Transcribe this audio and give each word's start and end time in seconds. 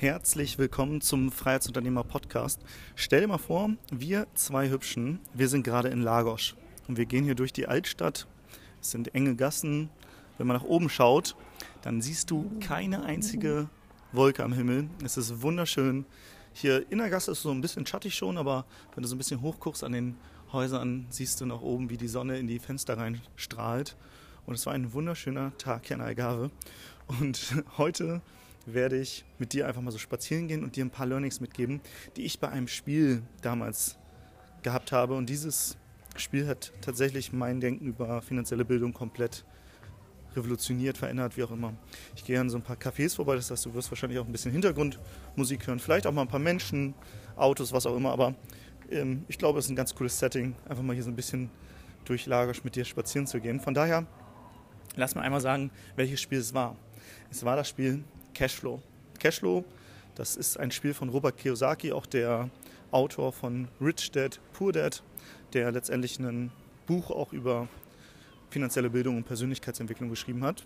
Herzlich 0.00 0.56
willkommen 0.56 1.02
zum 1.02 1.30
Freiheitsunternehmer 1.30 2.04
Podcast. 2.04 2.62
Stell 2.94 3.20
dir 3.20 3.26
mal 3.26 3.36
vor, 3.36 3.68
wir 3.92 4.28
zwei 4.32 4.70
Hübschen, 4.70 5.20
wir 5.34 5.46
sind 5.46 5.62
gerade 5.62 5.90
in 5.90 6.00
Lagos 6.00 6.54
und 6.88 6.96
wir 6.96 7.04
gehen 7.04 7.24
hier 7.24 7.34
durch 7.34 7.52
die 7.52 7.68
Altstadt. 7.68 8.26
Es 8.80 8.92
sind 8.92 9.14
enge 9.14 9.36
Gassen. 9.36 9.90
Wenn 10.38 10.46
man 10.46 10.56
nach 10.56 10.64
oben 10.64 10.88
schaut, 10.88 11.36
dann 11.82 12.00
siehst 12.00 12.30
du 12.30 12.50
keine 12.60 13.02
einzige 13.02 13.68
Wolke 14.12 14.42
am 14.42 14.54
Himmel. 14.54 14.88
Es 15.04 15.18
ist 15.18 15.42
wunderschön. 15.42 16.06
Hier 16.54 16.90
in 16.90 16.96
der 16.96 17.10
Gasse 17.10 17.32
ist 17.32 17.36
es 17.36 17.42
so 17.42 17.50
ein 17.50 17.60
bisschen 17.60 17.84
schattig 17.84 18.14
schon, 18.14 18.38
aber 18.38 18.64
wenn 18.94 19.02
du 19.02 19.08
so 19.10 19.14
ein 19.14 19.18
bisschen 19.18 19.42
hochguckst 19.42 19.84
an 19.84 19.92
den 19.92 20.16
Häusern, 20.50 21.08
siehst 21.10 21.42
du 21.42 21.44
nach 21.44 21.60
oben, 21.60 21.90
wie 21.90 21.98
die 21.98 22.08
Sonne 22.08 22.38
in 22.38 22.46
die 22.46 22.58
Fenster 22.58 22.96
rein 22.96 23.20
strahlt. 23.36 23.98
Und 24.46 24.54
es 24.54 24.64
war 24.64 24.72
ein 24.72 24.94
wunderschöner 24.94 25.52
Tag 25.58 25.88
hier 25.88 25.96
in 25.96 26.02
Algarve. 26.02 26.50
Und 27.06 27.54
heute 27.76 28.22
werde 28.66 28.98
ich 28.98 29.24
mit 29.38 29.52
dir 29.52 29.66
einfach 29.66 29.82
mal 29.82 29.90
so 29.90 29.98
spazieren 29.98 30.48
gehen 30.48 30.64
und 30.64 30.76
dir 30.76 30.84
ein 30.84 30.90
paar 30.90 31.06
Learnings 31.06 31.40
mitgeben, 31.40 31.80
die 32.16 32.22
ich 32.22 32.40
bei 32.40 32.48
einem 32.48 32.68
Spiel 32.68 33.22
damals 33.42 33.96
gehabt 34.62 34.92
habe. 34.92 35.14
Und 35.14 35.28
dieses 35.28 35.76
Spiel 36.16 36.46
hat 36.46 36.72
tatsächlich 36.80 37.32
mein 37.32 37.60
Denken 37.60 37.86
über 37.86 38.20
finanzielle 38.22 38.64
Bildung 38.64 38.92
komplett 38.92 39.44
revolutioniert, 40.36 40.96
verändert, 40.96 41.36
wie 41.36 41.42
auch 41.42 41.50
immer. 41.50 41.74
Ich 42.14 42.24
gehe 42.24 42.40
an 42.40 42.50
so 42.50 42.56
ein 42.56 42.62
paar 42.62 42.76
Cafés 42.76 43.16
vorbei, 43.16 43.34
das 43.34 43.50
heißt, 43.50 43.66
du 43.66 43.74
wirst 43.74 43.90
wahrscheinlich 43.90 44.18
auch 44.18 44.26
ein 44.26 44.32
bisschen 44.32 44.52
Hintergrundmusik 44.52 45.66
hören, 45.66 45.80
vielleicht 45.80 46.06
auch 46.06 46.12
mal 46.12 46.22
ein 46.22 46.28
paar 46.28 46.40
Menschen, 46.40 46.94
Autos, 47.36 47.72
was 47.72 47.86
auch 47.86 47.96
immer, 47.96 48.12
aber 48.12 48.34
ähm, 48.90 49.24
ich 49.28 49.38
glaube, 49.38 49.58
es 49.58 49.64
ist 49.64 49.70
ein 49.70 49.76
ganz 49.76 49.94
cooles 49.94 50.18
Setting, 50.18 50.54
einfach 50.68 50.82
mal 50.82 50.92
hier 50.92 51.02
so 51.02 51.10
ein 51.10 51.16
bisschen 51.16 51.50
durch 52.04 52.26
Lagos 52.26 52.62
mit 52.64 52.76
dir 52.76 52.84
spazieren 52.84 53.26
zu 53.26 53.40
gehen. 53.40 53.60
Von 53.60 53.74
daher, 53.74 54.06
lass 54.96 55.14
mal 55.14 55.22
einmal 55.22 55.40
sagen, 55.40 55.70
welches 55.96 56.20
Spiel 56.20 56.38
es 56.38 56.54
war. 56.54 56.76
Es 57.30 57.44
war 57.44 57.56
das 57.56 57.68
Spiel 57.68 58.04
Cashflow. 58.34 58.80
Cashflow, 59.18 59.64
das 60.14 60.36
ist 60.36 60.58
ein 60.58 60.70
Spiel 60.70 60.94
von 60.94 61.08
Robert 61.08 61.36
Kiyosaki, 61.36 61.92
auch 61.92 62.06
der 62.06 62.50
Autor 62.90 63.32
von 63.32 63.68
Rich 63.80 64.10
Dad, 64.12 64.40
Poor 64.52 64.72
Dad, 64.72 65.02
der 65.52 65.70
letztendlich 65.72 66.18
ein 66.18 66.50
Buch 66.86 67.10
auch 67.10 67.32
über 67.32 67.68
finanzielle 68.50 68.90
Bildung 68.90 69.16
und 69.16 69.24
Persönlichkeitsentwicklung 69.24 70.10
geschrieben 70.10 70.44
hat. 70.44 70.64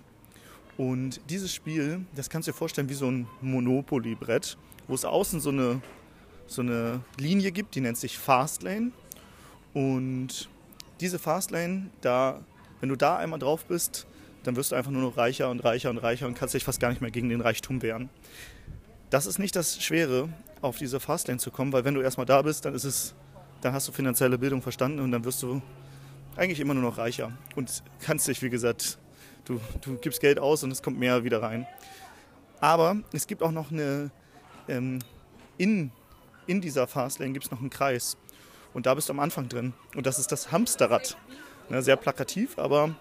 Und 0.77 1.21
dieses 1.31 1.55
Spiel, 1.55 2.05
das 2.17 2.29
kannst 2.31 2.49
du 2.49 2.53
dir 2.53 2.57
vorstellen 2.57 2.89
wie 2.89 2.95
so 2.95 3.11
ein 3.11 3.29
Monopoly-Brett, 3.43 4.57
wo 4.89 4.95
es 4.95 5.05
außen 5.05 5.41
so 5.41 5.51
eine, 5.51 5.81
so 6.47 6.63
eine 6.63 7.01
Linie 7.19 7.53
gibt, 7.53 7.75
die 7.75 7.81
nennt 7.81 7.97
sich 7.97 8.19
Fastlane. 8.19 8.91
Und 9.73 10.49
diese 11.01 11.19
Fastlane, 11.19 11.91
da, 12.01 12.41
wenn 12.81 12.89
du 12.89 12.97
da 12.97 13.19
einmal 13.19 13.39
drauf 13.39 13.67
bist, 13.67 14.07
dann 14.45 14.57
wirst 14.57 14.73
du 14.73 14.77
einfach 14.77 14.91
nur 14.91 15.03
noch 15.03 15.17
reicher 15.17 15.51
und 15.51 15.61
reicher 15.65 15.91
und 15.91 15.99
reicher 15.99 16.27
und 16.27 16.35
kannst 16.35 16.55
dich 16.55 16.65
fast 16.65 16.79
gar 16.79 16.91
nicht 16.91 17.01
mehr 17.01 17.11
gegen 17.11 17.29
den 17.29 17.41
Reichtum 17.41 17.83
wehren. 17.83 18.09
Das 19.11 19.27
ist 19.27 19.39
nicht 19.39 19.57
das 19.57 19.83
Schwere, 19.83 20.29
auf 20.61 20.79
diese 20.79 21.01
Fastlane 21.01 21.39
zu 21.39 21.51
kommen, 21.51 21.73
weil 21.73 21.85
wenn 21.85 21.95
du 21.95 22.01
erstmal 22.01 22.27
da 22.27 22.41
bist, 22.43 22.65
dann 22.65 22.75
ist 22.75 22.85
es, 22.85 23.15
dann 23.61 23.73
hast 23.73 23.89
du 23.89 23.93
finanzielle 23.93 24.39
Bildung 24.39 24.63
verstanden 24.63 25.01
und 25.01 25.11
dann 25.11 25.25
wirst 25.25 25.43
du 25.43 25.61
eigentlich 26.37 26.61
immer 26.61 26.75
nur 26.75 26.83
noch 26.83 26.99
reicher 26.99 27.33
und 27.55 27.83
kannst 28.01 28.29
dich, 28.29 28.43
wie 28.43 28.51
gesagt, 28.51 28.99
du, 29.45 29.61
du 29.83 29.97
gibst 29.99 30.21
Geld 30.21 30.39
aus 30.39 30.63
und 30.63 30.71
es 30.71 30.83
kommt 30.83 30.99
mehr 30.99 31.25
wieder 31.25 31.43
rein. 31.43 31.67
Aber 32.61 32.97
es 33.13 33.27
gibt 33.27 33.43
auch 33.43 33.51
noch 33.51 33.71
eine, 33.71 34.11
ähm, 34.69 35.01
in, 35.59 35.91
in 36.47 36.61
dieser 36.61 36.87
Fastlane 36.87 37.33
gibt 37.33 37.47
es 37.47 37.51
noch 37.51 37.61
einen 37.61 37.71
Kreis 37.71 38.17
und 38.73 38.87
da 38.87 38.95
bist 38.95 39.09
du 39.09 39.13
am 39.13 39.21
Anfang 39.21 39.49
drin 39.49 39.75
und 39.95 40.07
das 40.07 40.19
ist 40.19 40.33
das 40.33 40.51
Hamsterrad. 40.51 41.17
Ja, 41.71 41.81
sehr 41.81 41.97
plakativ, 41.97 42.59
aber 42.59 42.95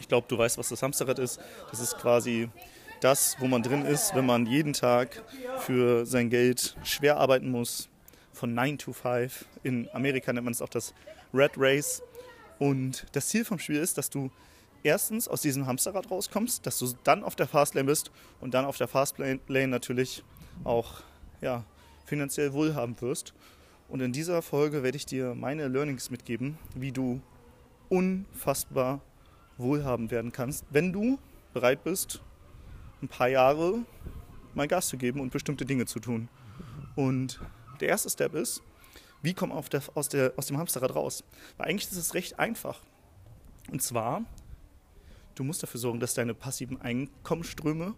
ich 0.00 0.08
glaube, 0.08 0.26
du 0.28 0.38
weißt, 0.38 0.58
was 0.58 0.68
das 0.68 0.82
Hamsterrad 0.82 1.18
ist. 1.18 1.40
Das 1.70 1.80
ist 1.80 1.96
quasi 1.98 2.48
das, 3.00 3.36
wo 3.38 3.46
man 3.46 3.62
drin 3.62 3.84
ist, 3.84 4.14
wenn 4.14 4.26
man 4.26 4.46
jeden 4.46 4.72
Tag 4.72 5.22
für 5.58 6.06
sein 6.06 6.30
Geld 6.30 6.76
schwer 6.84 7.18
arbeiten 7.18 7.50
muss, 7.50 7.88
von 8.32 8.54
9 8.54 8.78
to 8.78 8.92
5. 8.92 9.44
In 9.62 9.88
Amerika 9.92 10.32
nennt 10.32 10.44
man 10.44 10.52
es 10.52 10.62
auch 10.62 10.68
das 10.68 10.94
Red 11.34 11.52
Race. 11.56 12.02
Und 12.58 13.06
das 13.12 13.28
Ziel 13.28 13.44
vom 13.44 13.58
Spiel 13.58 13.76
ist, 13.76 13.98
dass 13.98 14.10
du 14.10 14.30
erstens 14.82 15.28
aus 15.28 15.42
diesem 15.42 15.66
Hamsterrad 15.66 16.10
rauskommst, 16.10 16.64
dass 16.66 16.78
du 16.78 16.92
dann 17.04 17.24
auf 17.24 17.36
der 17.36 17.46
Fastlane 17.46 17.86
bist 17.86 18.10
und 18.40 18.54
dann 18.54 18.64
auf 18.64 18.76
der 18.76 18.88
Fastlane 18.88 19.68
natürlich 19.68 20.24
auch 20.64 21.02
ja, 21.40 21.64
finanziell 22.04 22.52
wohlhabend 22.52 23.02
wirst. 23.02 23.34
Und 23.88 24.00
in 24.00 24.12
dieser 24.12 24.42
Folge 24.42 24.82
werde 24.82 24.96
ich 24.96 25.06
dir 25.06 25.34
meine 25.34 25.68
Learnings 25.68 26.10
mitgeben, 26.10 26.58
wie 26.74 26.92
du 26.92 27.20
unfassbar 27.88 29.00
wohlhabend 29.58 30.10
werden 30.10 30.32
kannst, 30.32 30.64
wenn 30.70 30.92
du 30.92 31.18
bereit 31.52 31.84
bist, 31.84 32.20
ein 33.02 33.08
paar 33.08 33.28
Jahre 33.28 33.80
mal 34.54 34.68
Gas 34.68 34.88
zu 34.88 34.96
geben 34.96 35.20
und 35.20 35.30
bestimmte 35.30 35.64
Dinge 35.64 35.86
zu 35.86 36.00
tun. 36.00 36.28
Und 36.96 37.40
der 37.80 37.88
erste 37.88 38.10
Step 38.10 38.34
ist, 38.34 38.62
wie 39.22 39.34
kommt 39.34 39.54
man 39.54 39.64
der, 39.70 39.82
aus, 39.94 40.08
der, 40.08 40.32
aus 40.36 40.46
dem 40.46 40.58
Hamsterrad 40.58 40.94
raus? 40.94 41.24
Weil 41.56 41.68
eigentlich 41.68 41.90
ist 41.90 41.96
es 41.96 42.14
recht 42.14 42.38
einfach. 42.38 42.80
Und 43.70 43.82
zwar, 43.82 44.22
du 45.34 45.44
musst 45.44 45.62
dafür 45.62 45.80
sorgen, 45.80 46.00
dass 46.00 46.14
deine 46.14 46.34
passiven 46.34 46.80
Einkommensströme 46.80 47.94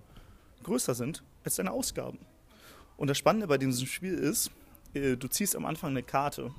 größer 0.62 0.94
sind 0.94 1.22
als 1.44 1.56
deine 1.56 1.70
Ausgaben. 1.70 2.18
Und 2.96 3.08
das 3.08 3.18
Spannende 3.18 3.46
bei 3.46 3.58
diesem 3.58 3.86
Spiel 3.86 4.14
ist, 4.14 4.50
äh, 4.94 5.16
du 5.16 5.28
ziehst 5.28 5.56
am 5.56 5.64
Anfang 5.64 5.90
eine 5.90 6.02
Karte. 6.02 6.52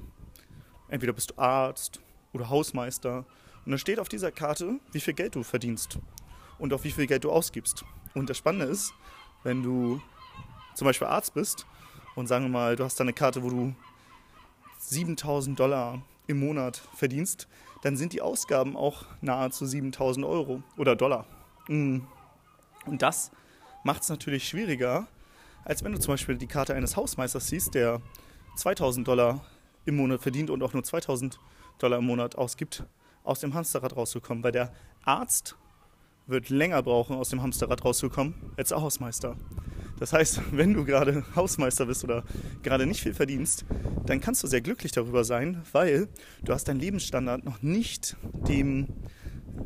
Entweder 0.89 1.13
bist 1.13 1.31
du 1.31 1.38
Arzt 1.38 2.00
oder 2.33 2.50
Hausmeister 2.50 3.25
und 3.66 3.72
dann 3.72 3.79
steht 3.79 3.99
auf 3.99 4.09
dieser 4.09 4.31
Karte, 4.31 4.79
wie 4.91 4.99
viel 4.99 5.13
Geld 5.13 5.35
du 5.35 5.44
verdienst 5.44 5.99
und 6.57 6.73
auf 6.73 6.83
wie 6.83 6.91
viel 6.91 7.07
Geld 7.07 7.23
du 7.23 7.31
ausgibst. 7.31 7.85
Und 8.13 8.29
das 8.29 8.38
Spannende 8.38 8.66
ist, 8.66 8.94
wenn 9.44 9.63
du 9.63 10.01
zum 10.75 10.85
Beispiel 10.85 11.07
Arzt 11.07 11.33
bist 11.33 11.66
und 12.16 12.27
sagen 12.27 12.45
wir 12.45 12.50
mal, 12.50 12.75
du 12.75 12.83
hast 12.83 13.00
da 13.00 13.03
eine 13.03 13.13
Karte, 13.13 13.44
wo 13.44 13.50
du 13.50 13.75
7000 14.79 15.59
Dollar 15.59 16.01
im 16.27 16.39
Monat 16.39 16.81
verdienst, 16.95 17.47
dann 17.81 17.97
sind 17.97 18.13
die 18.13 18.21
Ausgaben 18.21 18.75
auch 18.75 19.05
nahezu 19.21 19.66
7000 19.66 20.25
Euro 20.25 20.63
oder 20.77 20.95
Dollar. 20.95 21.25
Mm. 21.67 22.00
Und 22.85 23.01
das 23.01 23.31
macht 23.83 24.03
es 24.03 24.09
natürlich 24.09 24.47
schwieriger, 24.47 25.07
als 25.63 25.83
wenn 25.83 25.91
du 25.91 26.00
zum 26.00 26.13
Beispiel 26.13 26.38
die 26.38 26.47
Karte 26.47 26.73
eines 26.73 26.95
Hausmeisters 26.95 27.47
siehst, 27.47 27.75
der 27.75 28.01
2000 28.55 29.07
Dollar 29.07 29.45
im 29.85 29.97
Monat 29.97 30.21
verdient 30.21 30.50
und 30.50 30.63
auch 30.63 30.73
nur 30.73 30.83
2000 30.83 31.39
Dollar 31.77 32.00
im 32.00 32.05
Monat 32.05 32.35
ausgibt 32.35 32.83
aus 33.23 33.39
dem 33.39 33.53
Hamsterrad 33.53 33.95
rauszukommen, 33.95 34.43
weil 34.43 34.51
der 34.51 34.73
Arzt 35.03 35.55
wird 36.27 36.49
länger 36.49 36.81
brauchen, 36.83 37.15
aus 37.15 37.29
dem 37.29 37.41
Hamsterrad 37.41 37.83
rauszukommen, 37.83 38.35
als 38.57 38.69
der 38.69 38.81
Hausmeister. 38.81 39.35
Das 39.99 40.13
heißt, 40.13 40.41
wenn 40.51 40.73
du 40.73 40.85
gerade 40.85 41.23
Hausmeister 41.35 41.85
bist 41.85 42.03
oder 42.03 42.23
gerade 42.63 42.85
nicht 42.85 43.01
viel 43.01 43.13
verdienst, 43.13 43.65
dann 44.05 44.19
kannst 44.19 44.43
du 44.43 44.47
sehr 44.47 44.61
glücklich 44.61 44.91
darüber 44.91 45.23
sein, 45.23 45.61
weil 45.71 46.07
du 46.43 46.53
hast 46.53 46.67
deinen 46.67 46.79
Lebensstandard 46.79 47.45
noch 47.45 47.61
nicht 47.61 48.15
dem, 48.47 48.87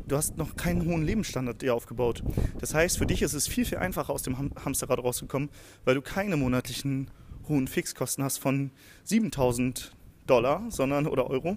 du 0.06 0.16
hast 0.16 0.36
noch 0.36 0.56
keinen 0.56 0.84
hohen 0.84 1.04
Lebensstandard 1.04 1.62
dir 1.62 1.74
aufgebaut. 1.74 2.22
Das 2.58 2.74
heißt, 2.74 2.98
für 2.98 3.06
dich 3.06 3.22
ist 3.22 3.32
es 3.32 3.48
viel, 3.48 3.64
viel 3.64 3.78
einfacher, 3.78 4.12
aus 4.12 4.22
dem 4.22 4.36
Hamsterrad 4.38 4.98
rauszukommen, 4.98 5.48
weil 5.84 5.94
du 5.94 6.02
keine 6.02 6.36
monatlichen 6.36 7.10
hohen 7.48 7.68
Fixkosten 7.68 8.24
hast 8.24 8.38
von 8.38 8.70
7000 9.04 9.92
Dollar 10.26 10.64
sondern, 10.68 11.06
oder 11.06 11.28
Euro, 11.30 11.56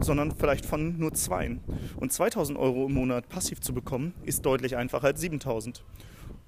sondern 0.00 0.34
vielleicht 0.36 0.66
von 0.66 0.98
nur 0.98 1.14
zwei. 1.14 1.56
Und 1.96 2.12
2000 2.12 2.58
Euro 2.58 2.86
im 2.86 2.94
Monat 2.94 3.28
passiv 3.28 3.60
zu 3.60 3.72
bekommen, 3.74 4.14
ist 4.24 4.44
deutlich 4.44 4.76
einfacher 4.76 5.06
als 5.06 5.20
7000. 5.20 5.84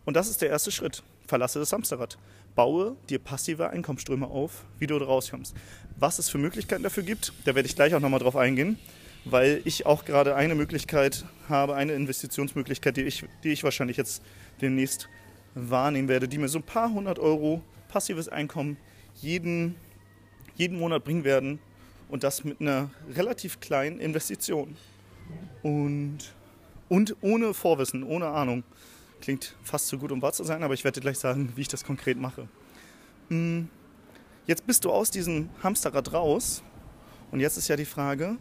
Und 0.05 0.15
das 0.15 0.31
ist 0.31 0.41
der 0.41 0.49
erste 0.49 0.71
Schritt. 0.71 1.03
Verlasse 1.27 1.59
das 1.59 1.73
Hamsterrad. 1.73 2.17
Baue 2.55 2.97
dir 3.11 3.19
passive 3.19 3.69
Einkommensströme 3.69 4.27
auf, 4.27 4.65
wie 4.79 4.87
du 4.87 4.99
da 4.99 5.05
rauskommst. 5.05 5.55
Was 5.99 6.19
es 6.19 6.31
für 6.31 6.39
Möglichkeiten 6.39 6.83
dafür 6.83 7.03
gibt, 7.03 7.35
da 7.45 7.55
werde 7.55 7.69
ich 7.69 7.77
gleich 7.77 7.95
auch 7.95 8.01
nochmal 8.01 8.21
drauf 8.21 8.37
eingehen, 8.37 8.79
weil 9.27 9.61
ich 9.65 9.85
auch 9.85 10.07
gerade 10.07 10.35
eine 10.35 10.55
Möglichkeit 10.55 11.27
habe, 11.49 11.75
eine 11.75 11.93
Investitionsmöglichkeit, 11.93 12.97
die 12.97 13.03
ich, 13.03 13.27
die 13.45 13.51
ich 13.51 13.65
wahrscheinlich 13.65 13.99
jetzt 13.99 14.23
demnächst 14.63 15.09
wahrnehmen 15.55 16.09
werde, 16.09 16.29
die 16.29 16.39
mir 16.39 16.49
so 16.49 16.59
ein 16.59 16.65
paar 16.65 16.91
hundert 16.91 17.19
Euro 17.19 17.63
passives 17.89 18.29
Einkommen 18.29 18.79
jeden 19.21 19.75
jeden 20.59 20.79
Monat 20.79 21.05
bringen 21.05 21.25
werden 21.25 21.61
und 22.09 22.25
das 22.25 22.45
mit 22.45 22.61
einer 22.61 22.91
relativ 23.15 23.61
kleinen 23.61 24.01
Investition. 24.01 24.77
Und, 25.63 26.19
und 26.89 27.17
ohne 27.21 27.55
Vorwissen, 27.55 28.03
ohne 28.03 28.27
Ahnung. 28.27 28.65
Klingt 29.21 29.57
fast 29.63 29.89
zu 29.89 29.99
gut, 29.99 30.13
um 30.13 30.21
wahr 30.21 30.33
zu 30.33 30.45
sein, 30.45 30.63
aber 30.63 30.75
ich 30.75 30.85
werde 30.85 31.01
dir 31.01 31.03
gleich 31.03 31.19
sagen, 31.19 31.53
wie 31.57 31.63
ich 31.63 31.69
das 31.69 31.85
konkret 31.85 32.19
mache. 32.19 32.49
Hm, 33.29 33.69
jetzt 34.47 34.67
bist 34.67 34.85
du 34.85 34.91
aus 34.91 35.11
diesem 35.11 35.49
Hamsterrad 35.63 36.13
raus 36.13 36.63
und 37.31 37.41
jetzt 37.41 37.57
ist 37.57 37.69
ja 37.69 37.77
die 37.77 37.85
Frage, 37.85 38.37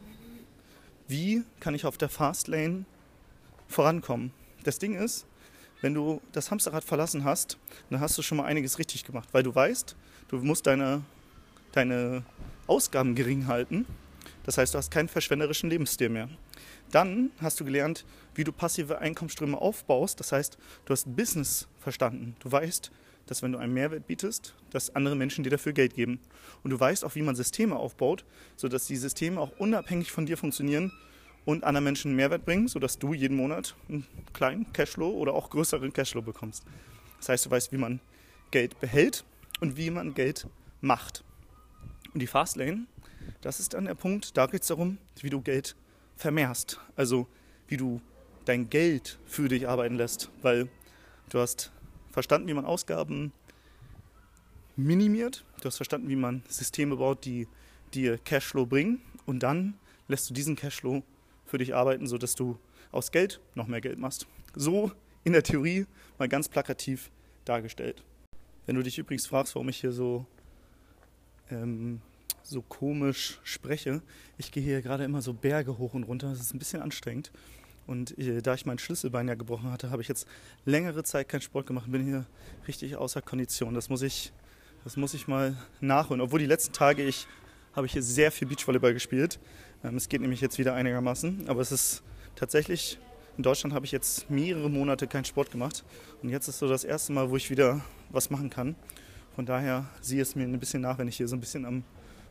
wie 1.08 1.44
kann 1.60 1.74
ich 1.74 1.86
auf 1.86 1.98
der 1.98 2.10
Fastlane 2.10 2.86
vorankommen? 3.68 4.32
Das 4.64 4.80
Ding 4.80 4.96
ist, 4.96 5.26
wenn 5.82 5.94
du 5.94 6.22
das 6.32 6.52
Hamsterrad 6.52 6.84
verlassen 6.84 7.24
hast, 7.24 7.58
dann 7.90 8.00
hast 8.00 8.18
du 8.18 8.22
schon 8.22 8.38
mal 8.38 8.46
einiges 8.46 8.80
richtig 8.80 9.04
gemacht, 9.04 9.30
weil 9.32 9.44
du 9.44 9.54
weißt, 9.54 9.96
du 10.30 10.38
musst 10.38 10.68
deine 10.68 11.04
deine 11.78 12.24
Ausgaben 12.66 13.16
gering 13.16 13.48
halten. 13.48 13.86
Das 14.44 14.58
heißt, 14.58 14.74
du 14.74 14.78
hast 14.78 14.92
keinen 14.92 15.08
verschwenderischen 15.08 15.70
Lebensstil 15.70 16.10
mehr. 16.10 16.30
Dann 16.92 17.32
hast 17.40 17.60
du 17.60 17.66
gelernt, 17.66 18.06
wie 18.34 18.44
du 18.44 18.52
passive 18.52 19.00
Einkommensströme 19.00 19.58
aufbaust. 19.60 20.20
Das 20.20 20.32
heißt, 20.32 20.58
du 20.86 20.92
hast 20.92 21.16
Business 21.16 21.68
verstanden. 21.80 22.36
Du 22.40 22.52
weißt, 22.52 22.92
dass 23.26 23.44
wenn 23.44 23.52
du 23.52 23.60
einen 23.60 23.74
Mehrwert 23.74 24.08
bietest, 24.08 24.56
dass 24.72 24.96
andere 24.96 25.16
Menschen 25.16 25.44
dir 25.44 25.50
dafür 25.50 25.74
Geld 25.74 25.94
geben. 25.94 26.20
Und 26.64 26.72
du 26.72 26.80
weißt 26.80 27.04
auch, 27.06 27.16
wie 27.16 27.22
man 27.22 27.36
Systeme 27.36 27.76
aufbaut, 27.76 28.26
sodass 28.56 28.88
die 28.88 28.96
Systeme 28.96 29.40
auch 29.40 29.52
unabhängig 29.60 30.12
von 30.12 30.26
dir 30.26 30.38
funktionieren 30.38 30.92
und 31.46 31.64
anderen 31.64 31.84
Menschen 31.84 32.16
Mehrwert 32.16 32.46
bringen, 32.46 32.68
sodass 32.68 33.00
du 33.00 33.14
jeden 33.14 33.38
Monat 33.38 33.76
einen 33.90 34.08
kleinen 34.34 34.72
Cashflow 34.74 35.10
oder 35.10 35.34
auch 35.34 35.50
größeren 35.50 35.94
Cashflow 35.94 36.22
bekommst. 36.22 36.64
Das 37.20 37.30
heißt, 37.30 37.46
du 37.46 37.52
weißt, 37.52 37.72
wie 37.72 37.78
man 37.78 38.00
Geld 38.52 38.80
behält 38.80 39.26
und 39.60 39.78
wie 39.78 39.92
man 39.92 40.14
Geld 40.14 40.48
macht. 40.82 41.24
Und 42.18 42.22
die 42.22 42.26
Fastlane, 42.26 42.88
das 43.42 43.60
ist 43.60 43.76
dann 43.76 43.86
der 43.86 43.94
Punkt, 43.94 44.36
da 44.38 44.48
geht 44.48 44.64
es 44.64 44.70
darum, 44.70 44.98
wie 45.22 45.30
du 45.30 45.40
Geld 45.40 45.76
vermehrst. 46.16 46.80
Also 46.96 47.28
wie 47.68 47.78
du 47.78 48.02
dein 48.46 48.72
Geld 48.72 49.20
für 49.28 49.48
dich 49.50 49.68
arbeiten 49.68 49.94
lässt. 49.94 50.32
Weil 50.42 50.68
du 51.30 51.38
hast 51.38 51.72
verstanden, 52.10 52.48
wie 52.48 52.56
man 52.56 52.66
Ausgaben 52.66 53.34
minimiert. 54.76 55.46
Du 55.62 55.66
hast 55.66 55.76
verstanden, 55.76 56.10
wie 56.10 56.16
man 56.16 56.42
Systeme 56.48 56.96
baut, 56.96 57.24
die 57.24 57.48
dir 57.94 58.18
Cashflow 58.18 58.66
bringen. 58.66 59.00
Und 59.28 59.44
dann 59.44 59.76
lässt 60.08 60.28
du 60.28 60.34
diesen 60.34 60.56
Cashflow 60.56 61.04
für 61.46 61.60
dich 61.60 61.76
arbeiten, 61.76 62.08
sodass 62.08 62.34
du 62.34 62.58
aus 62.92 63.12
Geld 63.12 63.42
noch 63.54 63.68
mehr 63.68 63.80
Geld 63.80 64.00
machst. 64.00 64.26
So 64.56 64.92
in 65.24 65.34
der 65.34 65.44
Theorie 65.44 65.86
mal 66.18 66.28
ganz 66.28 66.50
plakativ 66.50 67.12
dargestellt. 67.46 68.04
Wenn 68.66 68.76
du 68.76 68.82
dich 68.82 68.98
übrigens 68.98 69.28
fragst, 69.28 69.54
warum 69.54 69.70
ich 69.70 69.78
hier 69.78 69.92
so, 69.92 70.26
ähm, 71.52 72.02
so 72.48 72.62
komisch 72.62 73.40
spreche, 73.44 74.02
ich 74.38 74.52
gehe 74.52 74.64
hier 74.64 74.82
gerade 74.82 75.04
immer 75.04 75.22
so 75.22 75.34
Berge 75.34 75.78
hoch 75.78 75.94
und 75.94 76.04
runter. 76.04 76.30
Das 76.30 76.40
ist 76.40 76.54
ein 76.54 76.60
bisschen 76.60 76.82
anstrengend. 76.82 77.32
Und 77.86 78.18
äh, 78.18 78.42
da 78.42 78.54
ich 78.54 78.66
mein 78.66 78.80
Schlüsselbein 78.80 79.28
ja 79.28 79.36
gebrochen 79.36 79.72
hatte, 79.72 79.90
habe 79.90 80.02
ich 80.02 80.08
jetzt 80.08 80.28
längere 80.66 81.04
Zeit 81.04 81.30
keinen 81.30 81.42
Sport 81.42 81.68
gemacht 81.68 81.92
bin 81.92 82.04
hier 82.04 82.26
richtig 82.68 82.96
außer 82.96 83.22
Kondition. 83.22 83.74
Das 83.74 83.90
muss 83.90 84.02
ich, 84.02 84.34
das 84.84 84.98
muss 84.98 85.14
ich 85.14 85.28
mal 85.28 85.56
nachholen. 85.80 86.22
Obwohl 86.22 86.40
die 86.40 86.46
letzten 86.46 86.74
Tage 86.74 87.04
ich 87.04 87.28
habe 87.74 87.86
ich 87.86 87.94
hier 87.94 88.04
sehr 88.04 88.32
viel 88.32 88.48
Beachvolleyball 88.48 88.94
gespielt. 88.94 89.40
Ähm, 89.84 89.96
es 89.96 90.10
geht 90.10 90.22
nämlich 90.22 90.42
jetzt 90.42 90.58
wieder 90.58 90.74
einigermaßen, 90.74 91.48
aber 91.48 91.62
es 91.62 91.72
ist 91.72 92.04
tatsächlich 92.36 92.98
in 93.38 93.44
Deutschland 93.44 93.76
habe 93.76 93.86
ich 93.86 93.92
jetzt 93.92 94.30
mehrere 94.32 94.68
Monate 94.68 95.06
keinen 95.06 95.26
Sport 95.26 95.52
gemacht 95.52 95.84
und 96.24 96.30
jetzt 96.30 96.48
ist 96.48 96.58
so 96.58 96.68
das 96.68 96.84
erste 96.84 97.14
Mal, 97.14 97.30
wo 97.30 97.38
ich 97.38 97.52
wieder 97.52 97.82
was 98.10 98.32
machen 98.32 98.50
kann. 98.50 98.76
Von 99.36 99.46
daher 99.46 99.86
siehe 100.02 100.24
es 100.24 100.36
mir 100.36 100.46
ein 100.46 100.60
bisschen 100.60 100.82
nach, 100.82 100.98
wenn 100.98 101.08
ich 101.08 101.18
hier 101.18 101.28
so 101.28 101.36
ein 101.36 101.40
bisschen 101.40 101.64
am 101.64 101.84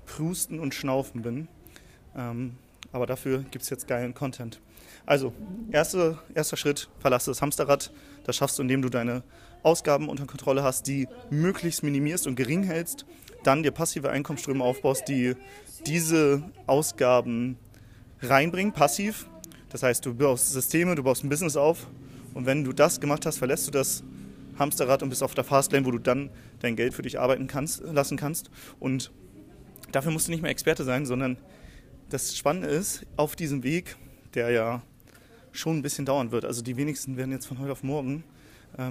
Prusten 0.06 0.58
und 0.60 0.74
Schnaufen 0.74 1.22
bin. 1.22 1.48
Ähm, 2.16 2.54
aber 2.92 3.06
dafür 3.06 3.44
gibt 3.50 3.62
es 3.62 3.70
jetzt 3.70 3.88
geilen 3.88 4.14
Content. 4.14 4.60
Also, 5.04 5.32
erste, 5.70 6.18
erster 6.34 6.56
Schritt, 6.56 6.88
verlasse 6.98 7.30
das 7.30 7.42
Hamsterrad. 7.42 7.92
Das 8.24 8.36
schaffst 8.36 8.58
du, 8.58 8.62
indem 8.62 8.82
du 8.82 8.88
deine 8.88 9.22
Ausgaben 9.62 10.08
unter 10.08 10.26
Kontrolle 10.26 10.62
hast, 10.62 10.86
die 10.86 11.08
möglichst 11.30 11.82
minimierst 11.82 12.26
und 12.26 12.36
gering 12.36 12.62
hältst. 12.62 13.04
Dann 13.44 13.62
dir 13.62 13.70
passive 13.70 14.10
Einkommensströme 14.10 14.64
aufbaust, 14.64 15.08
die 15.08 15.34
diese 15.86 16.42
Ausgaben 16.66 17.56
reinbringen, 18.20 18.72
passiv. 18.72 19.28
Das 19.70 19.82
heißt, 19.82 20.06
du 20.06 20.14
baust 20.14 20.52
Systeme, 20.52 20.94
du 20.94 21.02
baust 21.02 21.22
ein 21.22 21.28
Business 21.28 21.56
auf 21.56 21.86
und 22.34 22.46
wenn 22.46 22.64
du 22.64 22.72
das 22.72 23.00
gemacht 23.00 23.26
hast, 23.26 23.38
verlässt 23.38 23.66
du 23.66 23.70
das 23.70 24.02
Hamsterrad 24.58 25.02
und 25.02 25.10
bist 25.10 25.22
auf 25.22 25.34
der 25.34 25.44
Fastlane, 25.44 25.86
wo 25.86 25.90
du 25.90 25.98
dann 25.98 26.30
dein 26.60 26.76
Geld 26.76 26.94
für 26.94 27.02
dich 27.02 27.18
arbeiten 27.18 27.46
kannst, 27.46 27.82
lassen 27.82 28.16
kannst. 28.16 28.50
Und 28.80 29.12
dafür 29.92 30.12
musst 30.12 30.28
du 30.28 30.32
nicht 30.32 30.42
mehr 30.42 30.50
Experte 30.50 30.84
sein, 30.84 31.06
sondern 31.06 31.36
das 32.08 32.36
Spannende 32.36 32.68
ist, 32.68 33.04
auf 33.16 33.36
diesem 33.36 33.62
Weg, 33.62 33.96
der 34.34 34.50
ja 34.50 34.82
schon 35.52 35.78
ein 35.78 35.82
bisschen 35.82 36.04
dauern 36.04 36.30
wird, 36.30 36.44
also 36.44 36.62
die 36.62 36.76
wenigsten 36.76 37.16
werden 37.16 37.32
jetzt 37.32 37.46
von 37.46 37.58
heute 37.58 37.72
auf 37.72 37.82
morgen 37.82 38.24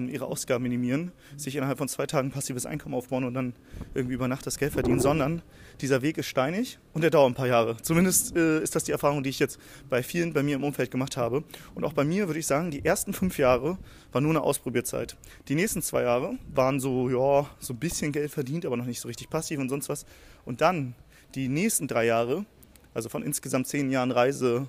ihre 0.07 0.25
Ausgaben 0.25 0.63
minimieren, 0.63 1.11
sich 1.37 1.55
innerhalb 1.55 1.77
von 1.77 1.87
zwei 1.87 2.07
Tagen 2.07 2.31
passives 2.31 2.65
Einkommen 2.65 2.95
aufbauen 2.95 3.23
und 3.23 3.35
dann 3.35 3.53
irgendwie 3.93 4.15
über 4.15 4.27
Nacht 4.27 4.47
das 4.47 4.57
Geld 4.57 4.73
verdienen, 4.73 4.99
sondern 4.99 5.43
dieser 5.81 6.01
Weg 6.01 6.17
ist 6.17 6.25
steinig 6.25 6.79
und 6.93 7.01
der 7.01 7.11
dauert 7.11 7.31
ein 7.31 7.35
paar 7.35 7.47
Jahre. 7.47 7.77
Zumindest 7.81 8.35
äh, 8.35 8.61
ist 8.61 8.75
das 8.75 8.83
die 8.83 8.91
Erfahrung, 8.91 9.21
die 9.21 9.29
ich 9.29 9.37
jetzt 9.37 9.59
bei 9.89 10.01
vielen 10.01 10.33
bei 10.33 10.41
mir 10.41 10.55
im 10.55 10.63
Umfeld 10.63 10.89
gemacht 10.89 11.17
habe. 11.17 11.43
Und 11.75 11.83
auch 11.83 11.93
bei 11.93 12.03
mir 12.03 12.27
würde 12.27 12.39
ich 12.39 12.47
sagen, 12.47 12.71
die 12.71 12.83
ersten 12.83 13.13
fünf 13.13 13.37
Jahre 13.37 13.77
war 14.11 14.21
nur 14.21 14.31
eine 14.31 14.41
Ausprobierzeit. 14.41 15.17
Die 15.49 15.55
nächsten 15.55 15.81
zwei 15.81 16.03
Jahre 16.03 16.37
waren 16.53 16.79
so, 16.79 17.09
ja, 17.09 17.47
so 17.59 17.73
ein 17.73 17.79
bisschen 17.79 18.11
Geld 18.11 18.31
verdient, 18.31 18.65
aber 18.65 18.77
noch 18.77 18.85
nicht 18.85 19.01
so 19.01 19.07
richtig 19.07 19.29
passiv 19.29 19.59
und 19.59 19.69
sonst 19.69 19.89
was. 19.89 20.05
Und 20.45 20.61
dann 20.61 20.95
die 21.35 21.47
nächsten 21.47 21.87
drei 21.87 22.05
Jahre, 22.05 22.45
also 22.93 23.09
von 23.09 23.21
insgesamt 23.21 23.67
zehn 23.67 23.91
Jahren 23.91 24.11
Reise 24.11 24.67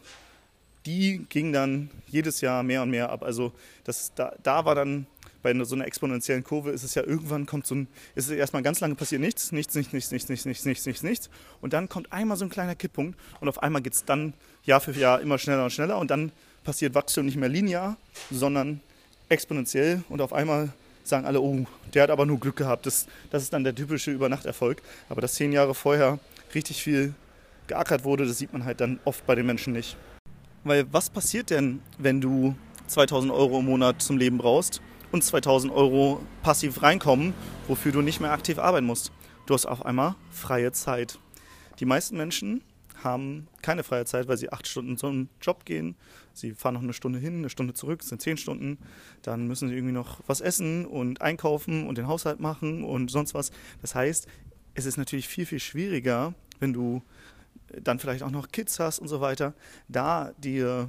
die 0.87 1.27
ging 1.29 1.53
dann 1.53 1.91
jedes 2.07 2.41
Jahr 2.41 2.63
mehr 2.63 2.83
und 2.83 2.91
mehr 2.91 3.11
ab. 3.11 3.23
Also 3.23 3.53
das, 3.85 4.13
da, 4.15 4.35
da 4.43 4.65
war 4.65 4.75
dann 4.75 5.07
bei 5.43 5.65
so 5.65 5.77
einer 5.77 5.87
exponentiellen 5.87 6.43
Kurve 6.43 6.71
ist 6.71 6.83
es 6.83 6.97
ja 6.97 7.05
irgendwann 7.05 7.47
kommt 7.47 7.67
so 7.67 7.77
ein, 7.77 7.89
ist 8.17 8.29
es 8.29 8.33
erstmal 8.33 8.63
ganz 8.63 8.81
lange 8.81 8.97
passiert 8.97 9.21
nichts, 9.21 9.53
nichts, 9.53 9.77
nichts, 9.77 9.93
nichts, 9.93 10.11
nichts, 10.11 10.29
nichts, 10.29 10.45
nichts, 10.45 10.65
nichts, 10.65 10.87
nichts, 10.87 11.03
nichts. 11.05 11.31
Und 11.61 11.73
dann 11.73 11.89
kommt 11.89 12.13
einmal 12.13 12.37
so 12.37 12.45
ein 12.45 12.51
kleiner 12.51 12.75
Kipppunkt 12.75 13.17
und 13.41 13.49
auf 13.49 13.63
einmal 13.63 13.81
geht 13.81 13.93
es 13.93 14.05
dann 14.05 14.35
Jahr 14.65 14.81
für 14.81 14.91
Jahr 14.93 15.21
immer 15.21 15.39
schneller 15.39 15.65
und 15.65 15.71
schneller 15.71 15.99
und 15.99 16.11
dann 16.11 16.33
passiert 16.65 16.95
Wachstum 16.95 17.27
nicht 17.27 17.37
mehr 17.37 17.49
linear, 17.49 17.97
sondern 18.31 18.81
exponentiell 19.29 20.03
und 20.09 20.21
auf 20.21 20.33
einmal 20.33 20.73
sagen 21.05 21.27
alle, 21.27 21.41
oh, 21.41 21.65
der 21.95 22.03
hat 22.03 22.11
aber 22.11 22.27
nur 22.27 22.41
Glück 22.41 22.57
gehabt. 22.57 22.87
Das, 22.87 23.07
das 23.31 23.45
ist 23.45 23.53
dann 23.53 23.63
der 23.63 23.75
typische 23.75 24.11
Übernachterfolg. 24.11 24.83
Aber 25.09 25.21
dass 25.21 25.35
zehn 25.35 25.53
Jahre 25.53 25.75
vorher 25.75 26.19
richtig 26.55 26.83
viel 26.83 27.15
geackert 27.69 28.03
wurde, 28.03 28.27
das 28.27 28.39
sieht 28.39 28.53
man 28.53 28.65
halt 28.65 28.81
dann 28.81 28.99
oft 29.05 29.25
bei 29.27 29.35
den 29.35 29.47
Menschen 29.47 29.73
nicht. 29.73 29.97
Weil 30.67 30.93
was 30.93 31.11
passiert 31.11 31.51
denn, 31.51 31.81
wenn 31.97 32.21
du 32.21 32.57
2000 32.89 33.33
Euro 33.33 33.61
im 33.61 33.67
Monat 33.67 34.03
zum 34.03 34.19
Leben 34.19 34.37
brauchst 34.37 34.83
und 35.13 35.23
2000 35.23 35.73
Euro 35.73 36.21
passiv 36.43 36.83
reinkommen, 36.83 37.35
wofür 37.69 37.93
du 37.93 38.03
nicht 38.03 38.21
mehr 38.21 38.33
aktiv 38.33 38.59
arbeiten 38.59 38.85
musst? 38.85 39.13
Du 39.47 39.55
hast 39.55 39.65
auf 39.65 39.87
einmal 39.87 40.17
freie 40.29 40.73
Zeit. 40.73 41.21
Die 41.79 41.85
meisten 41.85 42.17
Menschen 42.17 42.65
haben 43.05 43.47
keine 43.63 43.85
freie 43.85 44.07
Zeit, 44.07 44.27
weil 44.27 44.39
sie 44.39 44.51
acht 44.51 44.67
Stunden 44.67 44.97
zum 44.97 45.29
Job 45.41 45.65
gehen. 45.65 45.95
Sie 46.33 46.53
fahren 46.53 46.75
noch 46.75 46.83
eine 46.83 46.95
Stunde 46.95 47.21
hin, 47.21 47.39
eine 47.39 47.49
Stunde 47.49 47.73
zurück, 47.73 48.03
sind 48.03 48.21
zehn 48.21 48.37
Stunden. 48.37 48.79
Dann 49.23 49.47
müssen 49.47 49.69
sie 49.69 49.77
irgendwie 49.77 49.95
noch 49.95 50.21
was 50.27 50.41
essen 50.41 50.85
und 50.85 51.23
einkaufen 51.23 51.87
und 51.87 51.97
den 51.97 52.09
Haushalt 52.09 52.41
machen 52.41 52.83
und 52.83 53.09
sonst 53.09 53.35
was. 53.35 53.53
Das 53.83 53.95
heißt, 53.95 54.27
es 54.75 54.85
ist 54.85 54.97
natürlich 54.97 55.29
viel, 55.29 55.47
viel 55.47 55.61
schwieriger, 55.61 56.35
wenn 56.59 56.73
du 56.73 57.03
dann 57.83 57.99
vielleicht 57.99 58.23
auch 58.23 58.31
noch 58.31 58.49
Kids 58.49 58.79
hast 58.79 58.99
und 58.99 59.09
so 59.09 59.21
weiter, 59.21 59.55
da 59.89 60.33
dir 60.39 60.89